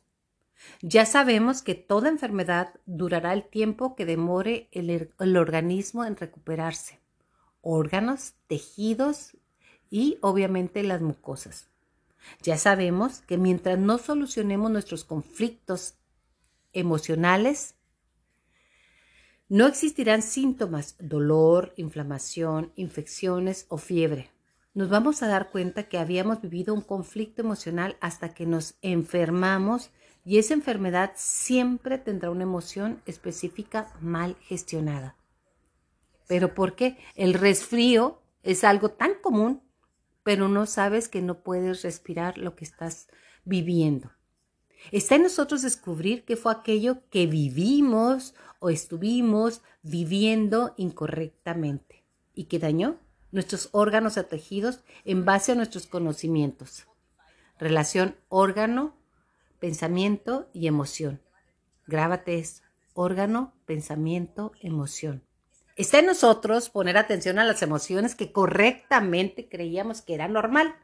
Ya 0.82 1.06
sabemos 1.06 1.62
que 1.62 1.74
toda 1.74 2.08
enfermedad 2.08 2.74
durará 2.86 3.32
el 3.32 3.44
tiempo 3.44 3.96
que 3.96 4.06
demore 4.06 4.68
el, 4.72 5.36
organismo 5.36 6.04
en 6.04 6.16
recuperarse. 6.16 7.00
Órganos, 7.60 8.34
tejidos 8.46 9.36
y 9.90 10.18
obviamente 10.20 10.82
las 10.82 11.00
mucosas. 11.00 11.68
Ya 12.42 12.56
sabemos 12.56 13.20
que 13.22 13.38
mientras 13.38 13.78
no 13.78 13.98
solucionemos 13.98 14.70
nuestros 14.70 15.04
conflictos 15.04 15.94
emocionales, 16.72 17.74
no 19.48 19.66
existirán 19.66 20.22
síntomas, 20.22 20.96
dolor, 21.00 21.72
inflamación, 21.76 22.72
infecciones 22.76 23.66
o 23.68 23.78
fiebre. 23.78 24.30
Nos 24.74 24.88
vamos 24.88 25.22
a 25.22 25.26
dar 25.26 25.50
cuenta 25.50 25.88
que 25.88 25.98
habíamos 25.98 26.40
vivido 26.40 26.72
un 26.72 26.82
conflicto 26.82 27.42
emocional 27.42 27.96
hasta 28.00 28.32
que 28.32 28.46
nos 28.46 28.76
enfermamos 28.82 29.90
y 30.24 30.38
esa 30.38 30.54
enfermedad 30.54 31.12
siempre 31.16 31.98
tendrá 31.98 32.30
una 32.30 32.42
emoción 32.42 33.02
específica 33.06 33.92
mal 34.00 34.36
gestionada. 34.42 35.16
¿Pero 36.26 36.54
por 36.54 36.76
qué? 36.76 36.98
El 37.16 37.34
resfrío 37.34 38.20
es 38.42 38.64
algo 38.64 38.90
tan 38.90 39.14
común, 39.20 39.62
pero 40.22 40.48
no 40.48 40.66
sabes 40.66 41.08
que 41.08 41.22
no 41.22 41.42
puedes 41.42 41.82
respirar 41.82 42.38
lo 42.38 42.54
que 42.54 42.64
estás 42.64 43.08
viviendo. 43.44 44.12
Está 44.92 45.16
en 45.16 45.24
nosotros 45.24 45.62
descubrir 45.62 46.24
qué 46.24 46.36
fue 46.36 46.52
aquello 46.52 46.98
que 47.10 47.26
vivimos 47.26 48.34
o 48.60 48.70
estuvimos 48.70 49.62
viviendo 49.82 50.74
incorrectamente 50.76 52.04
y 52.34 52.44
que 52.44 52.58
dañó 52.58 52.98
nuestros 53.32 53.68
órganos 53.72 54.16
o 54.16 54.24
tejidos 54.24 54.80
en 55.04 55.24
base 55.24 55.52
a 55.52 55.54
nuestros 55.54 55.86
conocimientos. 55.86 56.86
Relación 57.58 58.16
órgano, 58.28 58.94
pensamiento 59.60 60.48
y 60.52 60.66
emoción. 60.66 61.22
Grábate 61.86 62.38
eso. 62.38 62.62
Órgano, 62.94 63.54
pensamiento, 63.66 64.52
emoción. 64.60 65.22
Está 65.76 66.00
en 66.00 66.06
nosotros 66.06 66.68
poner 66.68 66.96
atención 66.98 67.38
a 67.38 67.44
las 67.44 67.62
emociones 67.62 68.14
que 68.14 68.32
correctamente 68.32 69.48
creíamos 69.48 70.02
que 70.02 70.14
era 70.14 70.28
normal 70.28 70.74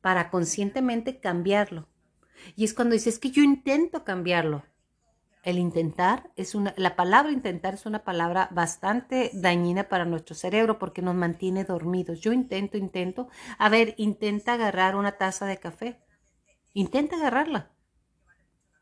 para 0.00 0.30
conscientemente 0.30 1.20
cambiarlo. 1.20 1.88
Y 2.56 2.64
es 2.64 2.74
cuando 2.74 2.94
dices 2.94 3.18
que 3.18 3.30
yo 3.30 3.42
intento 3.42 4.04
cambiarlo. 4.04 4.64
El 5.42 5.58
intentar 5.58 6.30
es 6.36 6.54
una, 6.54 6.74
la 6.78 6.96
palabra 6.96 7.30
intentar 7.30 7.74
es 7.74 7.84
una 7.84 8.02
palabra 8.02 8.48
bastante 8.50 9.30
dañina 9.34 9.88
para 9.90 10.06
nuestro 10.06 10.34
cerebro 10.34 10.78
porque 10.78 11.02
nos 11.02 11.14
mantiene 11.14 11.64
dormidos. 11.64 12.20
Yo 12.20 12.32
intento, 12.32 12.78
intento. 12.78 13.28
A 13.58 13.68
ver, 13.68 13.94
intenta 13.98 14.54
agarrar 14.54 14.96
una 14.96 15.12
taza 15.12 15.44
de 15.44 15.58
café. 15.58 16.00
Intenta 16.72 17.16
agarrarla. 17.16 17.73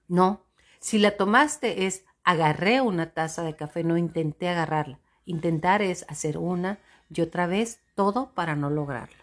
No, 0.09 0.45
si 0.81 0.99
la 0.99 1.17
tomaste 1.17 1.87
es 1.87 2.05
agarré 2.25 2.81
una 2.81 3.13
taza 3.13 3.43
de 3.43 3.57
café, 3.57 3.85
no 3.85 3.97
intenté 3.97 4.49
agarrarla. 4.49 5.01
Intentar 5.25 5.83
es 5.83 6.05
hacer 6.09 6.39
una 6.39 6.81
y 7.09 7.21
otra 7.21 7.47
vez 7.47 7.81
todo 7.95 8.33
para 8.35 8.57
no 8.57 8.71
lograrlo. 8.71 9.23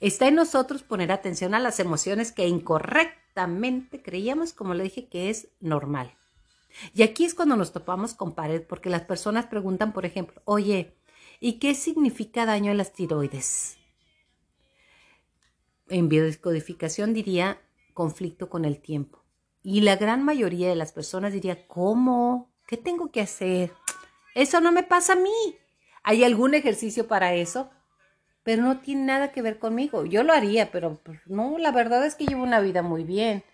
Está 0.00 0.28
en 0.28 0.34
nosotros 0.34 0.82
poner 0.82 1.10
atención 1.10 1.54
a 1.54 1.58
las 1.58 1.80
emociones 1.80 2.32
que 2.32 2.46
incorrectamente 2.46 4.02
creíamos, 4.02 4.52
como 4.52 4.74
le 4.74 4.84
dije, 4.84 5.08
que 5.08 5.30
es 5.30 5.48
normal. 5.60 6.14
Y 6.94 7.02
aquí 7.02 7.24
es 7.24 7.34
cuando 7.34 7.56
nos 7.56 7.72
topamos 7.72 8.14
con 8.14 8.34
pared, 8.34 8.62
porque 8.62 8.90
las 8.90 9.02
personas 9.02 9.46
preguntan, 9.46 9.92
por 9.92 10.06
ejemplo, 10.06 10.40
oye, 10.44 10.96
¿y 11.40 11.54
qué 11.54 11.74
significa 11.74 12.46
daño 12.46 12.70
en 12.70 12.78
las 12.78 12.92
tiroides? 12.92 13.76
En 15.88 16.08
biodescodificación 16.08 17.12
diría 17.12 17.60
conflicto 17.92 18.48
con 18.48 18.64
el 18.64 18.80
tiempo. 18.80 19.21
Y 19.62 19.82
la 19.82 19.96
gran 19.96 20.24
mayoría 20.24 20.68
de 20.68 20.76
las 20.76 20.92
personas 20.92 21.32
diría, 21.32 21.66
¿cómo? 21.66 22.50
¿Qué 22.66 22.76
tengo 22.76 23.10
que 23.10 23.20
hacer? 23.20 23.72
Eso 24.34 24.60
no 24.60 24.72
me 24.72 24.82
pasa 24.82 25.12
a 25.12 25.16
mí. 25.16 25.56
¿Hay 26.02 26.24
algún 26.24 26.54
ejercicio 26.54 27.06
para 27.06 27.34
eso? 27.34 27.70
Pero 28.42 28.62
no 28.62 28.80
tiene 28.80 29.04
nada 29.04 29.30
que 29.30 29.42
ver 29.42 29.58
conmigo. 29.58 30.04
Yo 30.04 30.24
lo 30.24 30.32
haría, 30.32 30.72
pero 30.72 31.00
pues, 31.04 31.20
no, 31.26 31.58
la 31.58 31.70
verdad 31.70 32.04
es 32.04 32.16
que 32.16 32.26
llevo 32.26 32.42
una 32.42 32.60
vida 32.60 32.82
muy 32.82 33.04
bien. 33.04 33.44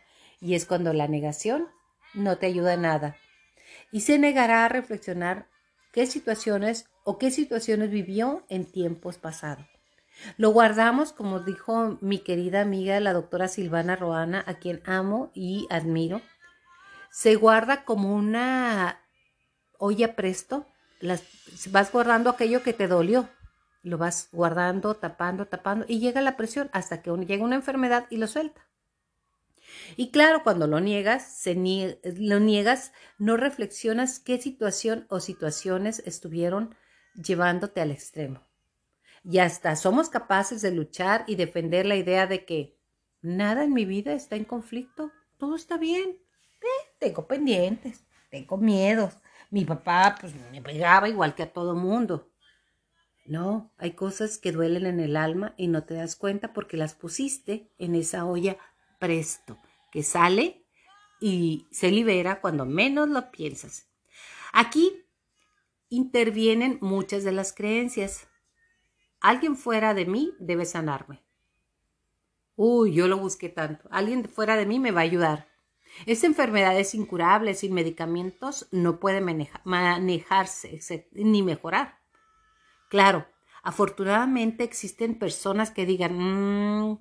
Y 0.41 0.55
es 0.55 0.65
cuando 0.65 0.93
la 0.95 1.09
negación 1.09 1.69
no 2.15 2.39
te 2.39 2.47
ayuda 2.47 2.75
en 2.75 2.83
nada. 2.83 3.17
Y 3.93 4.01
se 4.01 4.19
negará 4.19 4.65
a 4.65 4.69
reflexionar 4.69 5.47
qué 5.93 6.07
situaciones 6.07 6.89
o 7.05 7.19
qué 7.19 7.31
situaciones 7.31 7.91
vivió 7.91 8.45
en 8.49 8.65
tiempos 8.65 9.19
pasados. 9.19 9.67
Lo 10.37 10.51
guardamos, 10.51 11.13
como 11.13 11.41
dijo 11.41 11.99
mi 12.01 12.19
querida 12.19 12.61
amiga 12.61 13.01
la 13.01 13.13
doctora 13.13 13.49
Silvana 13.49 13.97
Roana, 13.97 14.45
a 14.47 14.55
quien 14.55 14.83
amo 14.85 15.31
y 15.35 15.67
admiro. 15.71 16.21
Se 17.11 17.37
guarda 17.37 17.85
como 17.85 18.15
una 18.15 19.01
olla 19.79 20.17
presto. 20.17 20.67
Las, 21.01 21.23
vas 21.71 21.93
guardando 21.93 22.31
aquello 22.31 22.63
que 22.63 22.73
te 22.73 22.89
dolió. 22.89 23.29
Lo 23.83 23.97
vas 23.97 24.29
guardando, 24.33 24.95
tapando, 24.95 25.47
tapando 25.47 25.85
y 25.89 26.01
llega 26.01 26.21
la 26.21 26.37
presión 26.37 26.69
hasta 26.73 27.01
que 27.01 27.11
llega 27.11 27.45
una 27.45 27.57
enfermedad 27.57 28.07
y 28.11 28.17
lo 28.17 28.27
suelta. 28.27 28.67
Y 29.97 30.11
claro, 30.11 30.43
cuando 30.43 30.67
lo 30.67 30.81
niegas, 30.81 31.39
se 31.39 31.55
lo 31.55 32.41
niegas, 32.41 32.93
no 33.19 33.37
reflexionas 33.37 34.19
qué 34.19 34.41
situación 34.41 35.07
o 35.09 35.21
situaciones 35.21 36.03
estuvieron 36.05 36.75
llevándote 37.15 37.81
al 37.81 37.91
extremo. 37.91 38.48
Y 39.31 39.41
hasta 39.41 39.77
somos 39.77 40.09
capaces 40.09 40.63
de 40.63 40.71
luchar 40.71 41.25
y 41.27 41.35
defender 41.35 41.85
la 41.85 41.97
idea 41.97 42.27
de 42.27 42.47
que 42.47 42.79
nada 43.21 43.63
en 43.63 43.75
mi 43.75 43.85
vida 43.85 44.15
está 44.15 44.37
en 44.37 44.45
conflicto, 44.45 45.13
todo 45.37 45.55
está 45.55 45.77
bien. 45.77 46.19
Eh, 46.63 46.95
tengo 46.99 47.27
pendientes, 47.27 48.07
tengo 48.31 48.57
miedos. 48.57 49.19
Mi 49.51 49.67
papá 49.67 50.17
pues 50.19 50.33
me 50.51 50.63
pegaba 50.63 51.11
igual 51.11 51.35
que 51.35 51.43
a 51.43 51.53
todo 51.53 51.75
mundo. 51.75 52.33
No, 53.27 53.71
hay 53.77 53.91
cosas 53.91 54.39
que 54.39 54.51
duelen 54.51 54.87
en 54.87 54.99
el 54.99 55.15
alma 55.15 55.53
y 55.59 55.67
no 55.67 55.85
te 55.85 55.93
das 55.93 56.17
cuenta 56.17 56.55
porque 56.55 56.79
las 56.79 56.95
pusiste 56.95 57.71
en 57.77 57.97
esa 57.97 58.25
olla 58.25 58.57
presto, 58.99 59.59
que 59.93 60.03
sale 60.03 60.65
y 61.21 61.67
se 61.71 61.91
libera 61.91 62.41
cuando 62.41 62.65
menos 62.65 63.11
lo 63.11 63.31
piensas. 63.31 63.91
Aquí 64.55 65.05
intervienen 65.91 66.79
muchas 66.81 67.25
de 67.25 67.33
las 67.33 67.53
creencias. 67.53 68.28
Alguien 69.21 69.57
fuera 69.57 69.95
de 69.95 70.07
mí 70.07 70.35
debe 70.39 70.65
sanarme. 70.65 71.23
Uy, 72.57 72.93
yo 72.93 73.09
lo 73.09 73.19
busqué 73.19 73.49
tanto. 73.49 73.89
Alguien 73.91 74.29
fuera 74.29 74.57
de 74.57 74.67
mí 74.67 74.79
me 74.79 74.91
va 74.91 75.01
a 75.01 75.05
ayudar. 75.05 75.49
Esta 76.07 76.27
enfermedad 76.27 76.79
es 76.79 76.95
incurable, 76.95 77.55
sin 77.55 77.73
medicamentos 77.73 78.69
no 78.71 79.01
puede 79.01 79.21
manejarse 79.21 80.81
ni 81.13 81.43
mejorar. 81.43 81.99
Claro, 82.89 83.27
afortunadamente 83.63 84.65
existen 84.65 85.19
personas 85.19 85.71
que 85.71 85.87
digan, 85.87 86.17
mmm, 86.17 86.99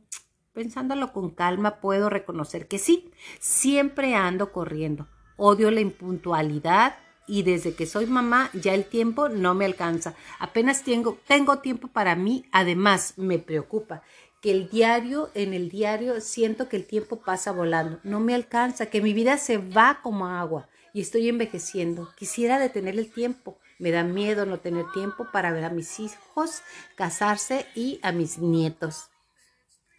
pensándolo 0.53 1.13
con 1.13 1.31
calma, 1.31 1.79
puedo 1.79 2.09
reconocer 2.09 2.67
que 2.67 2.79
sí, 2.79 3.11
siempre 3.39 4.15
ando 4.15 4.51
corriendo. 4.51 5.07
Odio 5.37 5.69
la 5.69 5.81
impuntualidad 5.81 6.95
y 7.27 7.43
desde 7.43 7.75
que 7.75 7.85
soy 7.85 8.05
mamá 8.05 8.49
ya 8.53 8.73
el 8.73 8.85
tiempo 8.85 9.29
no 9.29 9.53
me 9.53 9.65
alcanza. 9.65 10.15
Apenas 10.39 10.83
tengo, 10.83 11.19
tengo 11.27 11.59
tiempo 11.59 11.89
para 11.89 12.15
mí, 12.15 12.45
además 12.51 13.13
me 13.17 13.37
preocupa 13.37 14.01
que 14.41 14.51
el 14.51 14.69
diario, 14.69 15.29
en 15.33 15.53
el 15.53 15.69
diario 15.69 16.21
siento 16.21 16.69
que 16.69 16.77
el 16.77 16.85
tiempo 16.85 17.19
pasa 17.19 17.51
volando, 17.51 17.99
no 18.03 18.19
me 18.19 18.33
alcanza, 18.33 18.87
que 18.87 19.01
mi 19.01 19.13
vida 19.13 19.37
se 19.37 19.57
va 19.57 19.99
como 20.01 20.27
agua 20.27 20.69
y 20.93 21.01
estoy 21.01 21.29
envejeciendo. 21.29 22.11
Quisiera 22.15 22.59
detener 22.59 22.97
el 22.97 23.11
tiempo. 23.11 23.59
Me 23.79 23.91
da 23.91 24.03
miedo 24.03 24.45
no 24.45 24.59
tener 24.59 24.85
tiempo 24.93 25.27
para 25.31 25.51
ver 25.51 25.65
a 25.65 25.69
mis 25.69 25.99
hijos 25.99 26.63
casarse 26.95 27.67
y 27.75 27.99
a 28.01 28.11
mis 28.11 28.39
nietos. 28.39 29.09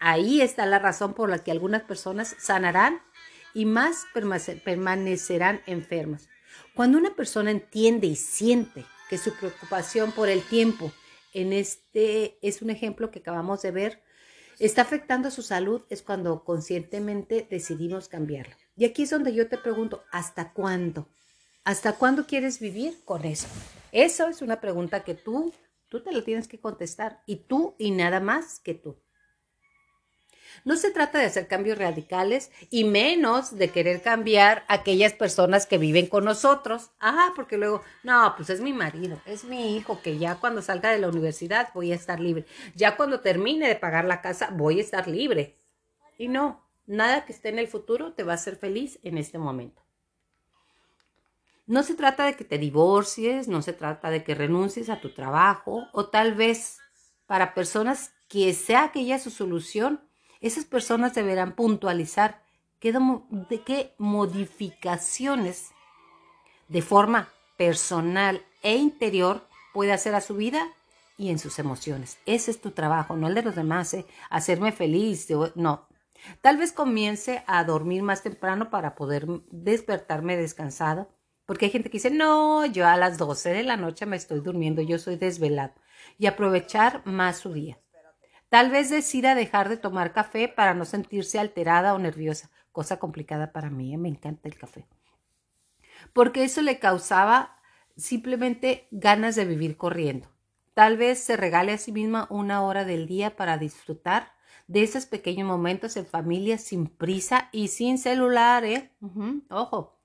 Ahí 0.01 0.41
está 0.41 0.67
la 0.67 0.79
razón 0.79 1.15
por 1.15 1.31
la 1.31 1.39
que 1.39 1.53
algunas 1.53 1.83
personas 1.83 2.35
sanarán 2.39 3.01
y 3.55 3.65
más 3.65 4.07
permanecerán 4.65 5.61
enfermas. 5.67 6.29
Cuando 6.79 6.97
una 6.97 7.17
persona 7.17 7.51
entiende 7.51 8.07
y 8.07 8.15
siente 8.15 8.85
que 9.11 9.19
su 9.19 9.35
preocupación 9.35 10.13
por 10.13 10.29
el 10.29 10.43
tiempo 10.43 10.93
en 11.35 11.53
este 11.53 12.39
es 12.41 12.63
un 12.63 12.71
ejemplo 12.71 13.11
que 13.11 13.19
acabamos 13.19 13.63
de 13.63 13.73
ver, 13.73 14.01
está 14.61 14.83
afectando 14.83 15.33
su 15.33 15.43
salud, 15.43 15.83
es 15.91 16.03
cuando 16.03 16.45
conscientemente 16.45 17.45
decidimos 17.51 18.07
cambiarlo. 18.07 18.55
Y 18.77 18.85
aquí 18.85 19.03
es 19.03 19.11
donde 19.11 19.35
yo 19.35 19.49
te 19.49 19.59
pregunto, 19.59 20.05
¿hasta 20.13 20.53
cuándo? 20.53 21.09
¿Hasta 21.65 21.95
cuándo 21.97 22.29
quieres 22.29 22.61
vivir 22.61 22.97
con 23.05 23.25
eso? 23.25 23.49
Eso 23.91 24.29
es 24.29 24.41
una 24.41 24.61
pregunta 24.61 25.03
que 25.03 25.15
tú, 25.15 25.53
tú 25.89 26.01
te 26.05 26.13
la 26.13 26.23
tienes 26.23 26.47
que 26.47 26.61
contestar 26.61 27.25
y 27.27 27.49
tú 27.49 27.75
y 27.77 27.91
nada 27.91 28.21
más 28.21 28.61
que 28.61 28.75
tú. 28.75 29.03
No 30.65 30.77
se 30.77 30.91
trata 30.91 31.19
de 31.19 31.27
hacer 31.27 31.49
cambios 31.49 31.79
radicales 31.79 32.51
y 32.71 32.85
menos 32.85 33.57
de 33.57 33.71
querer 33.71 34.03
cambiar 34.03 34.65
a 34.69 34.75
aquellas 34.75 35.13
personas 35.13 35.67
que 35.67 35.79
viven 35.79 36.07
con 36.07 36.25
nosotros. 36.25 36.91
Ah, 37.01 37.33
porque 37.35 37.57
luego, 37.57 37.83
no, 38.03 38.35
pues 38.37 38.51
es 38.51 38.61
mi 38.61 38.73
marido, 38.73 39.21
es 39.27 39.45
mi 39.45 39.77
hijo, 39.77 40.01
que 40.03 40.19
ya 40.19 40.37
cuando 40.37 40.63
salga 40.63 40.91
de 40.91 40.99
la 40.99 41.09
universidad 41.09 41.71
voy 41.75 41.93
a 41.93 41.97
estar 41.97 42.21
libre. 42.21 42.47
Ya 42.75 42.97
cuando 42.97 43.21
termine 43.21 43.69
de 43.69 43.77
pagar 43.77 44.05
la 44.05 44.21
casa 44.21 44.51
voy 44.53 44.79
a 44.79 44.83
estar 44.83 45.09
libre. 45.09 45.57
Y 46.19 46.29
no, 46.29 46.65
nada 46.87 47.25
que 47.25 47.33
esté 47.33 47.49
en 47.51 47.59
el 47.59 47.69
futuro 47.69 48.13
te 48.13 48.25
va 48.25 48.33
a 48.33 48.37
hacer 48.37 48.57
feliz 48.57 48.99
en 49.03 49.19
este 49.19 49.39
momento. 49.39 49.83
No 51.67 51.83
se 51.83 51.95
trata 51.95 52.25
de 52.25 52.35
que 52.35 52.45
te 52.45 52.57
divorcies, 52.57 53.47
no 53.47 53.61
se 53.61 53.75
trata 53.75 54.09
de 54.09 54.25
que 54.25 54.35
renuncies 54.35 54.89
a 54.89 55.01
tu 55.01 55.11
trabajo 55.11 55.87
o 55.93 56.09
tal 56.09 56.35
vez 56.35 56.79
para 57.27 57.53
personas 57.53 58.15
que 58.27 58.55
sea 58.55 58.85
aquella 58.85 59.19
su 59.19 59.31
solución, 59.31 60.01
esas 60.41 60.65
personas 60.65 61.15
deberán 61.15 61.53
puntualizar 61.53 62.43
qué, 62.81 62.93
de 62.93 63.63
qué 63.63 63.95
modificaciones 63.99 65.71
de 66.69 66.83
forma 66.83 67.29
personal 67.57 68.45
e 68.63 68.77
interior 68.77 69.47
puede 69.73 69.93
hacer 69.93 70.15
a 70.15 70.21
su 70.21 70.37
vida 70.37 70.69
y 71.17 71.31
en 71.31 71.39
sus 71.39 71.59
emociones. 71.59 72.19
Ese 72.27 72.51
es 72.51 72.61
tu 72.61 72.71
trabajo, 72.71 73.17
no 73.17 73.29
el 73.29 73.35
de 73.35 73.43
los 73.43 73.57
demás, 73.57 73.93
¿eh? 73.95 74.07
hacerme 74.31 74.73
feliz, 74.73 75.29
no. 75.57 75.89
Tal 76.41 76.57
vez 76.57 76.73
comience 76.73 77.43
a 77.47 77.65
dormir 77.65 78.03
más 78.03 78.23
temprano 78.23 78.71
para 78.71 78.95
poder 78.95 79.27
despertarme 79.51 80.37
descansado, 80.37 81.09
porque 81.47 81.67
hay 81.67 81.71
gente 81.71 81.91
que 81.91 81.99
dice, 81.99 82.11
no, 82.11 82.67
yo 82.67 82.87
a 82.87 82.97
las 82.97 83.19
12 83.19 83.51
de 83.51 83.63
la 83.63 83.77
noche 83.77 84.07
me 84.07 84.17
estoy 84.17 84.41
durmiendo, 84.41 84.83
yo 84.83 84.99
soy 84.99 85.17
desvelado, 85.17 85.75
y 86.19 86.27
aprovechar 86.27 87.03
más 87.07 87.39
su 87.39 87.53
día. 87.53 87.79
Tal 88.51 88.71
vez 88.71 88.91
decida 88.91 89.35
dejar 89.35 89.69
de 89.69 89.77
tomar 89.77 90.13
café 90.13 90.49
para 90.49 90.75
no 90.75 90.85
sentirse 90.85 91.39
alterada 91.39 91.95
o 91.95 91.99
nerviosa, 91.99 92.51
cosa 92.73 92.99
complicada 92.99 93.53
para 93.53 93.71
mí, 93.71 93.95
¿eh? 93.95 93.99
me 93.99 94.09
encanta 94.09 94.49
el 94.49 94.57
café. 94.57 94.87
porque 96.13 96.45
eso 96.45 96.63
le 96.63 96.79
causaba 96.79 97.57
simplemente 97.97 98.87
ganas 98.91 99.37
de 99.37 99.45
vivir 99.45 99.77
corriendo. 99.77 100.29
Tal 100.75 100.97
vez 100.97 101.19
se 101.19 101.37
regale 101.37 101.73
a 101.73 101.79
sí 101.79 101.93
misma 101.93 102.27
una 102.31 102.63
hora 102.63 102.85
del 102.85 103.07
día 103.07 103.37
para 103.37 103.59
disfrutar 103.59 104.33
de 104.69 104.83
esos 104.83 105.07
pequeños 105.07 105.47
momentos 105.49 105.97
en 105.97 106.07
familia 106.07 106.59
sin 106.59 106.87
prisa 106.87 107.49
y 107.53 107.69
sin 107.69 107.99
celular, 107.99 108.65
¿eh? 108.65 108.93
ojo. 109.51 109.99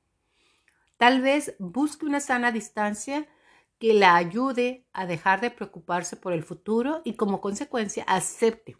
Tal 0.97 1.21
vez 1.21 1.55
busque 1.59 2.05
una 2.05 2.19
sana 2.19 2.51
distancia 2.51 3.27
que 3.83 3.93
la 3.93 4.15
ayude 4.15 4.87
a 4.93 5.05
dejar 5.05 5.41
de 5.41 5.51
preocuparse 5.51 6.15
por 6.15 6.31
el 6.31 6.41
futuro 6.41 7.01
y 7.03 7.15
como 7.15 7.41
consecuencia 7.41 8.05
acepte 8.07 8.77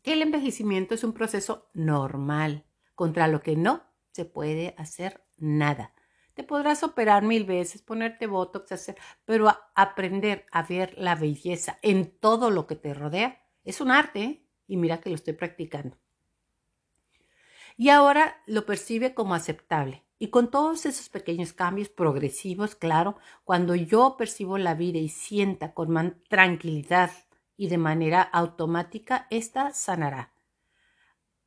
que 0.00 0.14
el 0.14 0.22
envejecimiento 0.22 0.94
es 0.94 1.04
un 1.04 1.12
proceso 1.12 1.68
normal, 1.74 2.64
contra 2.94 3.28
lo 3.28 3.42
que 3.42 3.54
no 3.54 3.82
se 4.12 4.24
puede 4.24 4.74
hacer 4.78 5.26
nada. 5.36 5.92
Te 6.32 6.42
podrás 6.42 6.82
operar 6.82 7.22
mil 7.22 7.44
veces, 7.44 7.82
ponerte 7.82 8.26
botox, 8.26 8.72
hacer, 8.72 8.96
pero 9.26 9.54
aprender 9.74 10.46
a 10.52 10.62
ver 10.62 10.94
la 10.96 11.16
belleza 11.16 11.78
en 11.82 12.10
todo 12.18 12.48
lo 12.48 12.66
que 12.66 12.76
te 12.76 12.94
rodea 12.94 13.42
es 13.62 13.82
un 13.82 13.90
arte 13.90 14.22
¿eh? 14.22 14.46
y 14.66 14.78
mira 14.78 15.02
que 15.02 15.10
lo 15.10 15.16
estoy 15.16 15.34
practicando. 15.34 15.98
Y 17.76 17.90
ahora 17.90 18.42
lo 18.46 18.64
percibe 18.64 19.12
como 19.12 19.34
aceptable. 19.34 20.02
Y 20.24 20.28
con 20.28 20.50
todos 20.50 20.86
esos 20.86 21.10
pequeños 21.10 21.52
cambios 21.52 21.90
progresivos, 21.90 22.74
claro, 22.74 23.18
cuando 23.44 23.74
yo 23.74 24.16
percibo 24.16 24.56
la 24.56 24.72
vida 24.72 24.98
y 24.98 25.10
sienta 25.10 25.74
con 25.74 26.22
tranquilidad 26.30 27.10
y 27.58 27.68
de 27.68 27.76
manera 27.76 28.22
automática, 28.22 29.26
esta 29.28 29.74
sanará 29.74 30.32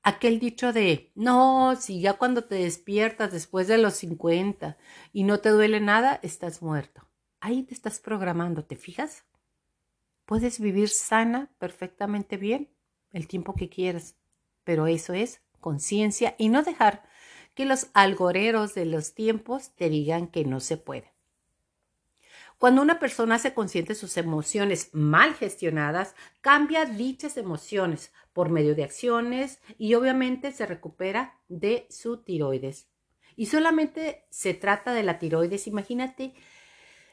aquel 0.03 0.39
dicho 0.39 0.73
de, 0.73 1.11
no, 1.15 1.75
si 1.75 2.01
ya 2.01 2.13
cuando 2.13 2.43
te 2.43 2.53
despiertas 2.53 3.31
después 3.31 3.67
de 3.67 3.79
los 3.79 3.95
50 3.95 4.77
y 5.11 5.23
no 5.23 5.39
te 5.39 5.49
duele 5.49 5.79
nada, 5.79 6.19
estás 6.21 6.61
muerto. 6.61 7.01
Ahí 7.39 7.63
te 7.63 7.73
estás 7.73 7.99
programando, 7.99 8.63
¿te 8.63 8.75
fijas? 8.75 9.25
Puedes 10.25 10.59
vivir 10.59 10.89
sana, 10.89 11.49
perfectamente 11.57 12.37
bien, 12.37 12.69
el 13.11 13.27
tiempo 13.27 13.55
que 13.55 13.69
quieras, 13.69 14.15
pero 14.63 14.85
eso 14.85 15.13
es 15.13 15.41
conciencia 15.59 16.35
y 16.37 16.49
no 16.49 16.61
dejar 16.61 17.03
que 17.58 17.65
los 17.65 17.88
algoreros 17.96 18.76
de 18.76 18.86
los 18.86 19.15
tiempos 19.15 19.72
te 19.72 19.89
digan 19.89 20.28
que 20.28 20.46
no 20.46 20.60
se 20.60 20.78
puede. 20.78 21.12
Cuando 22.60 22.84
una 22.84 23.00
persona 23.00 23.39
se 23.39 23.56
consciente 23.56 23.96
sus 23.96 24.15
emociones 24.17 24.91
mal 24.93 25.34
gestionadas, 25.34 26.13
cambia 26.41 26.86
dichas 26.86 27.36
emociones 27.36 28.13
por 28.32 28.50
medio 28.50 28.76
de 28.76 28.84
acciones 28.84 29.60
y 29.80 29.96
obviamente 29.96 30.52
se 30.52 30.67
recupera 30.67 31.39
de 31.48 31.88
su 31.89 32.17
tiroides. 32.17 32.89
Y 33.36 33.48
solamente 33.48 34.28
se 34.30 34.54
trata 34.54 34.93
de 34.93 35.02
la 35.02 35.17
tiroides. 35.17 35.65
Imagínate 35.65 36.36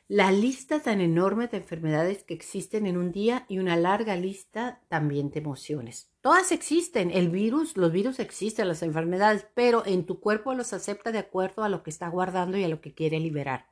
la 0.06 0.30
lista 0.30 0.80
tan 0.80 1.00
enorme 1.00 1.48
de 1.48 1.56
enfermedades 1.56 2.24
que 2.24 2.34
existen 2.34 2.86
en 2.86 2.98
un 2.98 3.10
día 3.10 3.46
y 3.48 3.58
una 3.58 3.76
larga 3.76 4.16
lista 4.16 4.82
también 4.88 5.30
de 5.30 5.40
emociones. 5.40 6.10
Todas 6.20 6.52
existen, 6.52 7.10
el 7.10 7.30
virus, 7.30 7.76
los 7.78 7.90
virus 7.90 8.18
existen, 8.18 8.68
las 8.68 8.82
enfermedades, 8.82 9.46
pero 9.54 9.84
en 9.86 10.04
tu 10.04 10.20
cuerpo 10.20 10.52
los 10.54 10.74
acepta 10.74 11.10
de 11.10 11.18
acuerdo 11.18 11.64
a 11.64 11.70
lo 11.70 11.82
que 11.82 11.90
está 11.90 12.08
guardando 12.08 12.58
y 12.58 12.64
a 12.64 12.68
lo 12.68 12.82
que 12.82 12.92
quiere 12.92 13.18
liberar. 13.18 13.70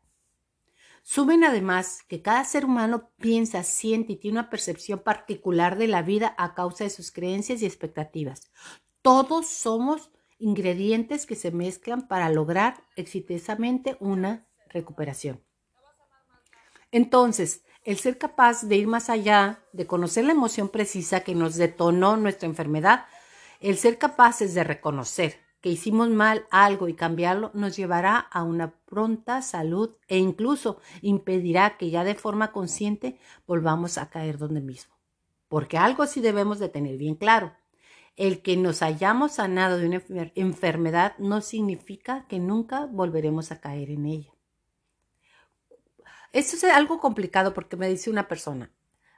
Sumen 1.03 1.45
además 1.45 2.03
que 2.09 2.23
cada 2.23 2.45
ser 2.45 2.65
humano 2.65 3.11
piensa, 3.19 3.63
siente 3.63 4.13
y 4.13 4.17
tiene 4.17 4.39
una 4.39 4.51
percepción 4.51 5.01
particular 5.01 5.77
de 5.77 5.89
la 5.89 6.01
vida 6.01 6.35
a 6.39 6.55
causa 6.55 6.85
de 6.85 6.91
sus 6.91 7.11
creencias 7.11 7.61
y 7.61 7.67
expectativas. 7.67 8.51
Todos 9.03 9.49
somos 9.49 10.11
ingredientes 10.39 11.27
que 11.27 11.35
se 11.35 11.51
mezclan 11.51 12.09
para 12.09 12.31
lograr 12.31 12.85
exitosamente 12.97 13.97
una 14.01 14.47
recuperación. 14.71 15.43
Entonces, 16.93 17.65
el 17.85 17.99
ser 17.99 18.19
capaz 18.19 18.63
de 18.63 18.77
ir 18.77 18.87
más 18.87 19.11
allá, 19.11 19.65
de 19.73 19.87
conocer 19.87 20.25
la 20.25 20.33
emoción 20.33 20.69
precisa 20.69 21.21
que 21.21 21.35
nos 21.35 21.57
detonó 21.57 22.17
nuestra 22.17 22.47
enfermedad, 22.47 23.07
el 23.61 23.79
ser 23.79 23.99
capaces 23.99 24.55
de 24.55 24.63
reconocer, 24.63 25.41
que 25.63 25.71
hicimos 25.71 26.11
mal 26.11 26.47
algo 26.51 26.89
y 26.89 26.95
cambiarlo 26.95 27.51
nos 27.55 27.77
llevará 27.77 28.19
a 28.19 28.43
una 28.43 28.75
pronta 28.85 29.41
salud 29.41 29.97
e 30.07 30.19
incluso 30.19 30.79
impedirá 31.01 31.79
que 31.79 31.91
ya 31.91 32.05
de 32.05 32.15
forma 32.15 32.53
consciente 32.53 33.19
volvamos 33.47 33.97
a 33.97 34.11
caer 34.11 34.39
donde 34.39 34.61
mismo. 34.61 34.95
Porque 35.49 35.79
algo 35.79 36.07
sí 36.07 36.21
debemos 36.21 36.59
de 36.59 36.69
tener 36.69 36.99
bien 36.99 37.15
claro. 37.15 37.55
El 38.17 38.43
que 38.43 38.57
nos 38.57 38.83
hayamos 38.83 39.33
sanado 39.33 39.79
de 39.79 39.87
una 39.87 40.03
enfermedad 40.35 41.17
no 41.19 41.41
significa 41.41 42.27
que 42.29 42.39
nunca 42.39 42.87
volveremos 42.87 43.51
a 43.51 43.61
caer 43.61 43.91
en 43.91 44.07
ella. 44.07 44.32
Esto 46.33 46.57
es 46.57 46.65
algo 46.65 46.99
complicado 46.99 47.53
porque 47.55 47.77
me 47.77 47.89
dice 47.89 48.11
una 48.11 48.29
persona, 48.29 48.73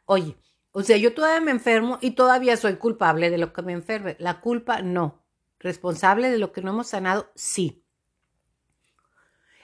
oye, 0.04 0.36
o 0.72 0.82
sea, 0.82 0.96
yo 0.96 1.14
todavía 1.14 1.40
me 1.40 1.52
enfermo 1.52 1.98
y 2.00 2.12
todavía 2.12 2.56
soy 2.56 2.76
culpable 2.76 3.30
de 3.30 3.38
lo 3.38 3.52
que 3.52 3.62
me 3.62 3.72
enferme. 3.72 4.16
La 4.18 4.40
culpa 4.40 4.82
no 4.82 5.24
responsable 5.60 6.30
de 6.30 6.38
lo 6.38 6.52
que 6.52 6.60
no 6.60 6.72
hemos 6.72 6.88
sanado, 6.88 7.30
sí. 7.34 7.84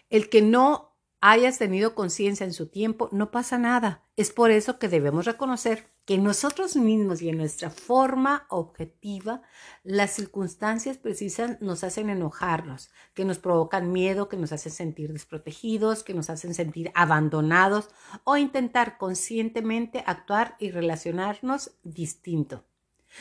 El 0.08 0.28
que 0.28 0.40
no 0.40 0.89
hayas 1.20 1.58
tenido 1.58 1.94
conciencia 1.94 2.44
en 2.44 2.52
su 2.52 2.68
tiempo, 2.68 3.08
no 3.12 3.30
pasa 3.30 3.58
nada. 3.58 4.04
Es 4.16 4.30
por 4.30 4.50
eso 4.50 4.78
que 4.78 4.88
debemos 4.88 5.26
reconocer 5.26 5.90
que 6.04 6.18
nosotros 6.18 6.76
mismos 6.76 7.22
y 7.22 7.28
en 7.28 7.36
nuestra 7.36 7.70
forma 7.70 8.46
objetiva, 8.48 9.42
las 9.84 10.10
circunstancias 10.12 10.96
precisas 10.96 11.60
nos 11.60 11.84
hacen 11.84 12.10
enojarnos, 12.10 12.90
que 13.14 13.24
nos 13.24 13.38
provocan 13.38 13.92
miedo, 13.92 14.28
que 14.28 14.36
nos 14.36 14.52
hacen 14.52 14.72
sentir 14.72 15.12
desprotegidos, 15.12 16.02
que 16.02 16.14
nos 16.14 16.30
hacen 16.30 16.54
sentir 16.54 16.90
abandonados 16.94 17.90
o 18.24 18.36
intentar 18.36 18.98
conscientemente 18.98 20.02
actuar 20.06 20.56
y 20.58 20.70
relacionarnos 20.70 21.72
distinto. 21.84 22.64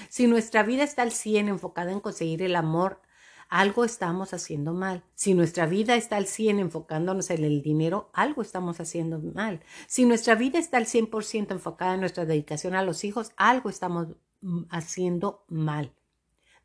Si 0.10 0.28
nuestra 0.28 0.64
vida 0.64 0.84
está 0.84 1.02
al 1.02 1.12
100 1.12 1.50
enfocada 1.50 1.92
en 1.92 2.00
conseguir 2.00 2.42
el 2.44 2.56
amor, 2.56 3.02
algo 3.50 3.84
estamos 3.84 4.34
haciendo 4.34 4.74
mal. 4.74 5.04
Si 5.16 5.34
nuestra 5.34 5.66
vida 5.66 5.96
está 5.96 6.18
al 6.18 6.28
100 6.28 6.60
enfocándonos 6.60 7.30
en 7.32 7.44
el 7.44 7.62
dinero, 7.62 8.10
algo 8.14 8.42
estamos 8.42 8.80
haciendo 8.80 9.20
mal. 9.20 9.62
Si 9.88 10.06
nuestra 10.06 10.36
vida 10.36 10.60
está 10.60 10.78
al 10.78 10.86
100% 10.86 11.52
enfocada 11.52 11.96
en 11.96 12.00
nuestra 12.00 12.26
dedicación 12.26 12.76
a 12.76 12.84
los 12.84 13.04
hijos, 13.04 13.32
algo 13.36 13.70
estamos 13.70 14.08
mm, 14.42 14.64
haciendo 14.70 15.46
mal. 15.50 15.94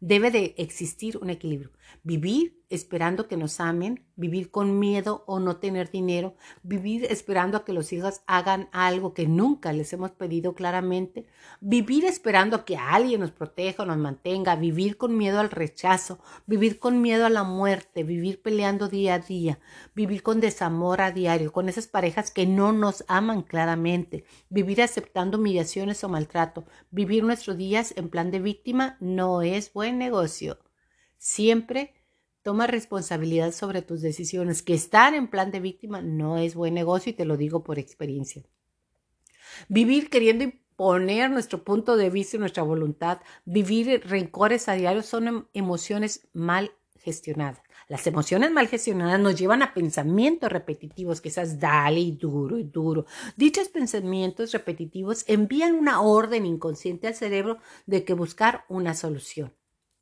Debe 0.01 0.31
de 0.31 0.55
existir 0.59 1.17
un 1.17 1.31
equilibrio. 1.31 1.73
Vivir 2.03 2.63
esperando 2.71 3.29
que 3.29 3.37
nos 3.37 3.61
amen, 3.61 4.05
vivir 4.17 4.51
con 4.51 4.79
miedo 4.79 5.25
o 5.27 5.41
no 5.41 5.57
tener 5.57 5.91
dinero, 5.91 6.35
vivir 6.63 7.07
esperando 7.11 7.57
a 7.57 7.65
que 7.65 7.73
los 7.73 7.93
hijos 7.93 8.23
hagan 8.27 8.69
algo 8.73 9.15
que 9.15 9.27
nunca 9.27 9.73
les 9.73 9.93
hemos 9.93 10.13
pedido 10.13 10.55
claramente, 10.55 11.27
vivir 11.61 12.05
esperando 12.05 12.57
a 12.57 12.65
que 12.65 12.77
alguien 12.77 13.21
nos 13.21 13.31
proteja 13.31 13.83
o 13.83 13.87
nos 13.87 13.99
mantenga, 13.99 14.57
vivir 14.57 14.97
con 14.97 15.17
miedo 15.17 15.41
al 15.41 15.51
rechazo, 15.51 16.19
vivir 16.47 16.79
con 16.79 17.01
miedo 17.01 17.27
a 17.27 17.31
la 17.31 17.45
muerte, 17.45 18.05
vivir 18.05 18.43
peleando 18.43 18.89
día 18.89 19.15
a 19.15 19.19
día, 19.19 19.59
vivir 19.95 20.23
con 20.23 20.41
desamor 20.41 21.01
a 21.01 21.13
diario, 21.13 21.53
con 21.53 21.69
esas 21.69 21.87
parejas 21.87 22.31
que 22.31 22.47
no 22.47 22.73
nos 22.73 23.05
aman 23.09 23.43
claramente, 23.43 24.25
vivir 24.49 24.83
aceptando 24.83 25.39
humillaciones 25.39 26.03
o 26.05 26.09
maltrato, 26.09 26.65
vivir 26.91 27.25
nuestros 27.25 27.57
días 27.57 27.95
en 27.97 28.09
plan 28.09 28.31
de 28.31 28.41
víctima 28.41 28.97
no 29.01 29.43
es 29.43 29.73
buen 29.73 29.99
negocio. 29.99 30.59
Siempre 31.19 31.94
toma 32.45 32.69
responsabilidad 32.69 33.53
sobre 33.53 33.83
tus 33.83 34.03
decisiones. 34.03 34.63
Que 34.63 34.75
estar 34.75 35.15
en 35.15 35.27
plan 35.29 35.51
de 35.51 35.59
víctima 35.59 36.03
no 36.03 36.37
es 36.37 36.55
buen 36.55 36.75
negocio 36.75 37.11
y 37.11 37.15
te 37.15 37.25
lo 37.25 37.37
digo 37.37 37.65
por 37.65 37.81
experiencia. 37.81 38.45
Vivir 39.69 40.11
queriendo 40.11 40.45
imponer 40.45 41.31
nuestro 41.31 41.65
punto 41.65 41.97
de 41.97 42.11
vista 42.11 42.37
y 42.37 42.41
nuestra 42.41 42.63
voluntad, 42.63 43.21
vivir 43.47 44.03
rencores 44.07 44.69
a 44.69 44.75
diario 44.75 45.03
son 45.03 45.27
em, 45.27 45.45
emociones 45.55 46.29
mal 46.33 46.71
gestionadas. 46.99 47.63
Las 47.89 48.07
emociones 48.07 48.51
mal 48.51 48.69
gestionadas 48.69 49.21
nos 49.21 49.37
llevan 49.37 49.63
a 49.63 49.73
pensamientos 49.73 50.51
repetitivos, 50.51 51.21
que 51.21 51.29
esas 51.31 51.59
dale 51.59 52.01
y 52.01 52.13
duro 52.13 52.59
y 52.59 52.65
duro. 52.65 53.07
Dichos 53.37 53.69
pensamientos 53.69 54.53
repetitivos 54.53 55.25
envían 55.29 55.75
una 55.75 56.03
orden 56.03 56.45
inconsciente 56.45 57.07
al 57.07 57.15
cerebro 57.15 57.59
de 57.87 58.05
que 58.05 58.15
buscar 58.15 58.65
una 58.69 58.95
solución. 58.95 59.53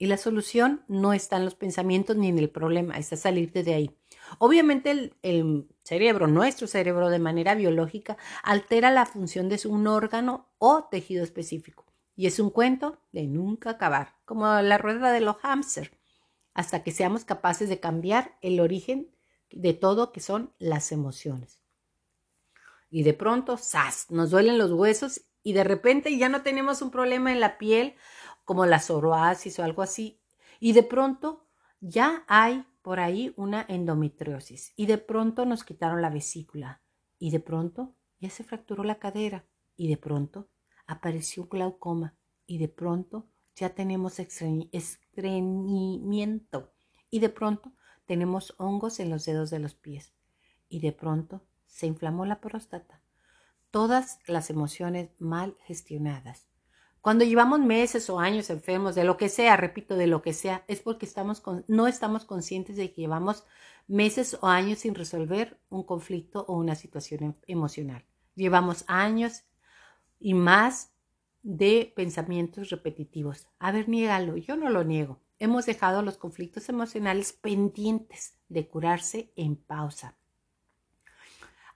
Y 0.03 0.07
la 0.07 0.17
solución 0.17 0.85
no 0.89 1.13
está 1.13 1.37
en 1.37 1.45
los 1.45 1.55
pensamientos 1.55 2.17
ni 2.17 2.27
en 2.27 2.37
el 2.37 2.51
problema, 2.51 2.97
está 2.97 3.15
salirte 3.17 3.63
de 3.63 3.75
ahí. 3.75 3.97
Obviamente 4.41 5.13
el, 5.23 5.69
cerebro, 5.85 6.27
nuestro 6.27 6.67
cerebro 6.67 7.09
de 7.09 7.21
manera 7.21 7.55
biológica, 7.55 8.17
altera 8.43 8.91
la 8.91 9.07
función 9.07 9.49
de 9.49 9.61
un 9.65 9.87
órgano 9.87 10.53
o 10.59 10.89
tejido 10.91 11.23
específico. 11.23 11.87
Y 12.17 12.27
es 12.27 12.41
un 12.41 12.51
cuento 12.51 12.99
de 13.13 13.29
nunca 13.29 13.71
acabar, 13.71 14.17
como 14.25 14.61
la 14.61 14.77
rueda 14.77 15.13
de 15.13 15.21
los 15.21 15.37
hámster, 15.37 15.97
hasta 16.53 16.83
que 16.83 16.91
seamos 16.91 17.25
capaces 17.25 17.69
de 17.69 17.79
cambiar 17.79 18.37
el 18.41 18.59
origen 18.59 19.15
de 19.53 19.73
todo 19.73 20.11
que 20.11 20.19
son 20.19 20.53
las 20.59 20.91
emociones. 20.91 21.63
Y 22.91 23.05
de 23.05 23.15
pronto, 23.15 23.57
¡zas! 23.57 24.11
Nos 24.11 24.33
duelen 24.33 24.59
los 24.59 24.73
huesos 24.73 25.21
y 25.45 25.53
de 25.53 25.63
repente 25.63 26.17
ya 26.19 26.29
no 26.29 26.43
tenemos 26.43 26.83
un 26.83 26.91
problema 26.91 27.31
en 27.31 27.39
la 27.39 27.57
piel 27.57 27.95
como 28.45 28.67
la 28.67 28.79
psoriasis 28.79 29.59
o 29.59 29.65
algo 29.65 29.83
así, 29.83 30.21
y 30.61 30.73
de 30.73 30.83
pronto 30.83 31.47
ya 31.81 32.25
hay 32.29 32.65
por 32.83 33.01
ahí 33.01 33.33
una 33.37 33.65
endometriosis 33.69 34.73
y 34.77 34.87
de 34.87 34.99
pronto 34.99 35.47
nos 35.47 35.65
quitaron 35.65 36.03
la 36.03 36.11
vesícula 36.11 36.83
y 37.19 37.31
de 37.31 37.41
pronto 37.41 37.97
ya 38.21 38.31
se 38.31 38.45
fracturó 38.45 38.85
la 38.85 39.01
cadera 39.01 39.45
y 39.77 39.89
de 39.89 39.97
pronto 39.97 40.49
apareció 40.87 41.47
glaucoma 41.47 42.15
y 42.47 42.59
de 42.59 42.69
pronto 42.69 43.27
ya 43.55 43.75
tenemos 43.75 44.19
estreñimiento 44.19 46.73
y 47.11 47.21
de 47.21 47.29
pronto 47.29 47.73
tenemos 48.07 48.55
hongos 48.59 48.99
en 49.01 49.11
los 49.11 49.25
dedos 49.25 49.51
de 49.51 49.59
los 49.59 49.75
pies 49.75 50.15
y 50.69 50.81
de 50.81 50.93
pronto 50.93 51.45
se 51.67 51.87
inflamó 51.87 52.25
la 52.27 52.41
próstata. 52.41 53.03
Todas 53.71 54.19
las 54.27 54.51
emociones 54.51 55.11
mal 55.19 55.57
gestionadas. 55.65 56.52
Cuando 57.03 57.25
llevamos 57.25 57.59
meses 57.59 58.09
o 58.11 58.21
años 58.21 58.49
enfermos 58.49 58.95
de 58.95 59.03
lo 59.03 59.17
que 59.17 59.29
sea, 59.29 59.57
repito, 59.57 59.97
de 59.97 60.07
lo 60.07 60.23
que 60.23 60.33
sea, 60.33 60.65
es 60.69 60.81
porque 60.81 61.05
estamos 61.05 61.43
no 61.67 61.89
estamos 61.89 62.25
conscientes 62.25 62.77
de 62.77 62.93
que 62.93 63.01
llevamos 63.01 63.45
meses 63.89 64.39
o 64.41 64.47
años 64.47 64.79
sin 64.79 64.95
resolver 64.95 65.59
un 65.69 65.83
conflicto 65.83 66.45
o 66.47 66.57
una 66.57 66.77
situación 66.77 67.25
em, 67.25 67.35
emocional. 67.49 68.05
Llevamos 68.37 68.85
años 68.87 69.43
y 70.21 70.35
más 70.35 70.93
de 71.43 71.93
pensamientos 71.97 72.71
repetitivos. 72.71 73.49
A 73.59 73.73
ver, 73.73 73.89
niégalo, 73.89 74.37
yo 74.37 74.57
no 74.57 74.71
lo 74.71 74.85
niego. 74.85 75.21
Hemos 75.41 75.67
dejado 75.67 76.03
los 76.03 76.19
conflictos 76.19 76.69
emocionales 76.69 77.33
pendientes 77.33 78.39
de 78.49 78.69
curarse 78.69 79.33
en 79.35 79.57
pausa. 79.57 80.17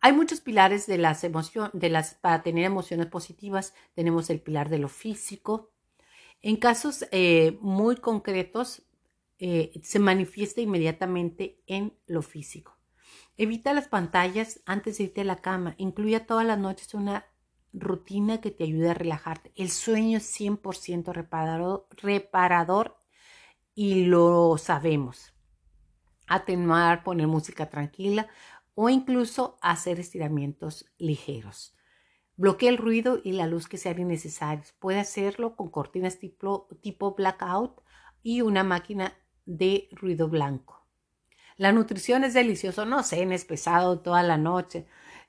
Hay 0.00 0.12
muchos 0.12 0.40
pilares 0.40 0.86
de 0.86 0.98
las 0.98 1.24
emociones, 1.24 1.70
de 1.74 1.88
las, 1.88 2.14
para 2.14 2.42
tener 2.42 2.64
emociones 2.64 3.06
positivas. 3.06 3.74
Tenemos 3.94 4.30
el 4.30 4.40
pilar 4.40 4.68
de 4.68 4.78
lo 4.78 4.88
físico. 4.88 5.72
En 6.42 6.56
casos 6.56 7.06
eh, 7.10 7.58
muy 7.60 7.96
concretos, 7.96 8.82
eh, 9.38 9.72
se 9.82 9.98
manifiesta 9.98 10.60
inmediatamente 10.60 11.60
en 11.66 11.92
lo 12.06 12.22
físico. 12.22 12.76
Evita 13.36 13.74
las 13.74 13.88
pantallas 13.88 14.60
antes 14.64 14.98
de 14.98 15.04
irte 15.04 15.20
a 15.22 15.24
la 15.24 15.36
cama. 15.36 15.74
Incluye 15.78 16.20
todas 16.20 16.46
las 16.46 16.58
noches 16.58 16.94
una 16.94 17.26
rutina 17.72 18.40
que 18.40 18.50
te 18.50 18.64
ayude 18.64 18.90
a 18.90 18.94
relajarte. 18.94 19.52
El 19.56 19.70
sueño 19.70 20.18
es 20.18 20.40
100% 20.40 21.12
reparador, 21.12 21.86
reparador 21.90 22.96
y 23.74 24.06
lo 24.06 24.56
sabemos. 24.58 25.34
Atenuar, 26.28 27.04
poner 27.04 27.26
música 27.26 27.68
tranquila 27.68 28.28
o 28.76 28.90
incluso 28.90 29.58
hacer 29.62 29.98
estiramientos 29.98 30.84
ligeros. 30.98 31.74
Bloquea 32.36 32.68
el 32.68 32.76
ruido 32.76 33.18
y 33.24 33.32
la 33.32 33.46
luz 33.46 33.66
que 33.66 33.78
sean 33.78 33.98
innecesarios. 33.98 34.72
Puede 34.78 35.00
hacerlo 35.00 35.56
con 35.56 35.70
cortinas 35.70 36.18
tipo, 36.18 36.68
tipo 36.82 37.14
blackout 37.14 37.80
y 38.22 38.42
una 38.42 38.62
máquina 38.62 39.14
de 39.46 39.88
ruido 39.92 40.28
blanco. 40.28 40.86
La 41.56 41.72
nutrición 41.72 42.22
es 42.22 42.34
delicioso, 42.34 42.84
no 42.84 43.02
cenes 43.02 43.46
pesado 43.46 44.00
toda 44.00 44.22
la 44.22 44.36
noche, 44.36 44.86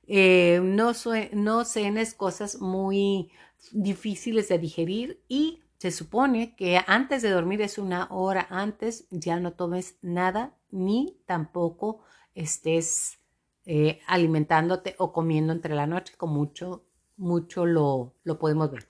eh, 0.07 0.59
no, 0.61 0.91
no 1.31 1.63
cenes 1.63 2.13
cosas 2.13 2.59
muy 2.59 3.31
difíciles 3.71 4.49
de 4.49 4.59
digerir 4.59 5.23
y 5.29 5.63
se 5.77 5.91
supone 5.91 6.53
que 6.57 6.81
antes 6.85 7.21
de 7.21 7.29
dormir 7.29 7.61
es 7.61 7.77
una 7.77 8.07
hora 8.11 8.45
antes, 8.49 9.07
ya 9.09 9.39
no 9.39 9.53
tomes 9.53 9.99
nada 10.01 10.57
ni 10.69 11.21
tampoco 11.25 12.01
estés 12.35 13.19
eh, 13.69 13.99
alimentándote 14.07 14.95
o 14.97 15.11
comiendo 15.11 15.51
entre 15.51 15.75
la 15.75 15.87
noche, 15.87 16.13
con 16.15 16.29
mucho, 16.29 16.85
mucho 17.17 17.65
lo, 17.65 18.13
lo 18.23 18.39
podemos 18.39 18.71
ver. 18.71 18.87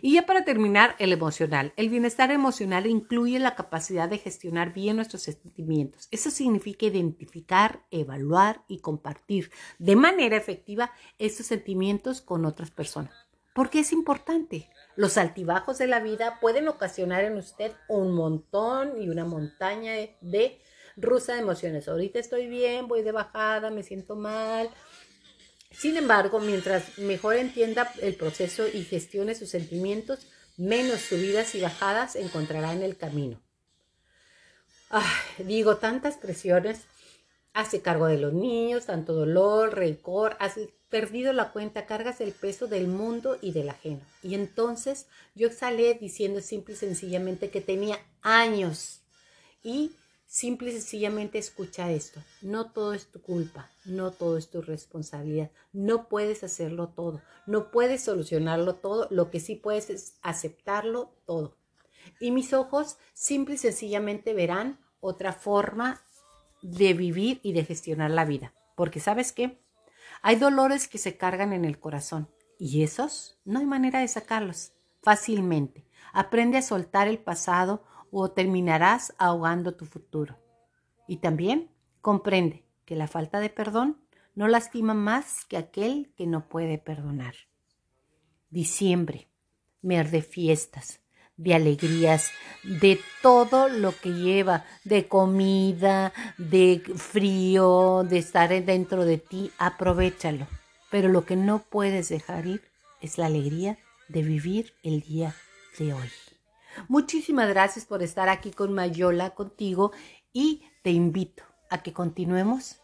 Y 0.00 0.14
ya 0.14 0.26
para 0.26 0.44
terminar, 0.44 0.94
el 1.00 1.12
emocional. 1.12 1.72
El 1.76 1.88
bienestar 1.88 2.30
emocional 2.30 2.86
incluye 2.86 3.40
la 3.40 3.56
capacidad 3.56 4.08
de 4.08 4.18
gestionar 4.18 4.72
bien 4.72 4.94
nuestros 4.94 5.22
sentimientos. 5.22 6.06
Eso 6.12 6.30
significa 6.30 6.86
identificar, 6.86 7.84
evaluar 7.90 8.62
y 8.68 8.78
compartir 8.78 9.50
de 9.80 9.96
manera 9.96 10.36
efectiva 10.36 10.92
estos 11.18 11.46
sentimientos 11.46 12.20
con 12.20 12.44
otras 12.44 12.70
personas. 12.70 13.12
¿Por 13.54 13.70
qué 13.70 13.80
es 13.80 13.92
importante? 13.92 14.70
Los 14.94 15.18
altibajos 15.18 15.78
de 15.78 15.88
la 15.88 15.98
vida 15.98 16.38
pueden 16.40 16.68
ocasionar 16.68 17.24
en 17.24 17.36
usted 17.36 17.72
un 17.88 18.14
montón 18.14 19.02
y 19.02 19.08
una 19.08 19.24
montaña 19.24 19.94
de 20.20 20.62
rusa 20.96 21.34
de 21.34 21.40
emociones. 21.40 21.88
Ahorita 21.88 22.18
estoy 22.18 22.46
bien, 22.46 22.88
voy 22.88 23.02
de 23.02 23.12
bajada, 23.12 23.70
me 23.70 23.82
siento 23.82 24.16
mal. 24.16 24.70
Sin 25.70 25.96
embargo, 25.96 26.38
mientras 26.38 26.98
mejor 26.98 27.36
entienda 27.36 27.92
el 28.00 28.14
proceso 28.14 28.66
y 28.68 28.84
gestione 28.84 29.34
sus 29.34 29.50
sentimientos, 29.50 30.26
menos 30.56 31.00
subidas 31.00 31.54
y 31.54 31.60
bajadas 31.60 32.16
encontrará 32.16 32.72
en 32.72 32.82
el 32.82 32.96
camino. 32.96 33.40
digo, 35.38 35.78
tantas 35.78 36.16
presiones, 36.16 36.82
hace 37.54 37.80
cargo 37.80 38.06
de 38.06 38.18
los 38.18 38.32
niños, 38.32 38.86
tanto 38.86 39.14
dolor, 39.14 39.74
rencor, 39.74 40.36
has 40.38 40.58
perdido 40.90 41.32
la 41.32 41.52
cuenta, 41.52 41.86
cargas 41.86 42.20
el 42.20 42.32
peso 42.32 42.66
del 42.66 42.86
mundo 42.86 43.38
y 43.40 43.52
del 43.52 43.70
ajeno. 43.70 44.00
Y 44.22 44.34
entonces 44.34 45.06
yo 45.34 45.46
exhalé 45.46 45.94
diciendo 45.94 46.42
simple 46.42 46.74
y 46.74 46.76
sencillamente 46.76 47.48
que 47.48 47.62
tenía 47.62 47.98
años 48.20 49.00
y 49.62 49.92
Simple 50.32 50.70
y 50.70 50.72
sencillamente 50.72 51.36
escucha 51.36 51.90
esto. 51.90 52.22
No 52.40 52.70
todo 52.70 52.94
es 52.94 53.08
tu 53.08 53.20
culpa, 53.20 53.68
no 53.84 54.12
todo 54.12 54.38
es 54.38 54.48
tu 54.48 54.62
responsabilidad. 54.62 55.50
No 55.74 56.08
puedes 56.08 56.42
hacerlo 56.42 56.88
todo, 56.88 57.20
no 57.46 57.70
puedes 57.70 58.02
solucionarlo 58.02 58.76
todo. 58.76 59.08
Lo 59.10 59.30
que 59.30 59.40
sí 59.40 59.56
puedes 59.56 59.90
es 59.90 60.14
aceptarlo 60.22 61.12
todo. 61.26 61.58
Y 62.18 62.30
mis 62.30 62.54
ojos 62.54 62.96
simple 63.12 63.56
y 63.56 63.58
sencillamente 63.58 64.32
verán 64.32 64.80
otra 65.00 65.34
forma 65.34 66.00
de 66.62 66.94
vivir 66.94 67.38
y 67.42 67.52
de 67.52 67.66
gestionar 67.66 68.10
la 68.10 68.24
vida. 68.24 68.54
Porque 68.74 69.00
sabes 69.00 69.32
qué? 69.32 69.60
Hay 70.22 70.36
dolores 70.36 70.88
que 70.88 70.96
se 70.96 71.18
cargan 71.18 71.52
en 71.52 71.66
el 71.66 71.78
corazón 71.78 72.26
y 72.58 72.84
esos 72.84 73.38
no 73.44 73.58
hay 73.58 73.66
manera 73.66 74.00
de 74.00 74.08
sacarlos 74.08 74.72
fácilmente. 75.02 75.84
Aprende 76.14 76.56
a 76.56 76.62
soltar 76.62 77.06
el 77.06 77.18
pasado 77.18 77.84
o 78.12 78.30
terminarás 78.30 79.14
ahogando 79.18 79.74
tu 79.74 79.86
futuro. 79.86 80.38
Y 81.08 81.16
también 81.16 81.70
comprende 82.00 82.64
que 82.84 82.94
la 82.94 83.08
falta 83.08 83.40
de 83.40 83.48
perdón 83.48 84.00
no 84.34 84.46
lastima 84.48 84.94
más 84.94 85.44
que 85.46 85.56
aquel 85.56 86.12
que 86.16 86.26
no 86.26 86.48
puede 86.48 86.78
perdonar. 86.78 87.34
Diciembre, 88.50 89.28
mes 89.80 90.12
de 90.12 90.22
fiestas, 90.22 91.00
de 91.36 91.54
alegrías, 91.54 92.30
de 92.62 93.00
todo 93.22 93.68
lo 93.68 93.92
que 93.98 94.12
lleva, 94.12 94.64
de 94.84 95.08
comida, 95.08 96.12
de 96.36 96.82
frío, 96.96 98.04
de 98.08 98.18
estar 98.18 98.50
dentro 98.64 99.04
de 99.04 99.18
ti, 99.18 99.50
aprovechalo. 99.58 100.46
Pero 100.90 101.08
lo 101.08 101.24
que 101.24 101.36
no 101.36 101.60
puedes 101.60 102.10
dejar 102.10 102.46
ir 102.46 102.62
es 103.00 103.16
la 103.16 103.26
alegría 103.26 103.78
de 104.08 104.22
vivir 104.22 104.74
el 104.82 105.00
día 105.00 105.34
de 105.78 105.94
hoy. 105.94 106.10
Muchísimas 106.88 107.48
gracias 107.48 107.84
por 107.84 108.02
estar 108.02 108.28
aquí 108.28 108.50
con 108.50 108.72
Mayola, 108.72 109.30
contigo, 109.30 109.92
y 110.32 110.62
te 110.82 110.90
invito 110.90 111.44
a 111.70 111.82
que 111.82 111.92
continuemos 111.92 112.80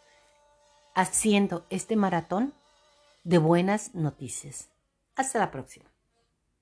haciendo 0.94 1.66
este 1.70 1.96
maratón 1.96 2.54
de 3.24 3.38
buenas 3.38 3.94
noticias. 3.94 4.68
Hasta 5.14 5.38
la 5.38 5.50
próxima. 5.50 5.87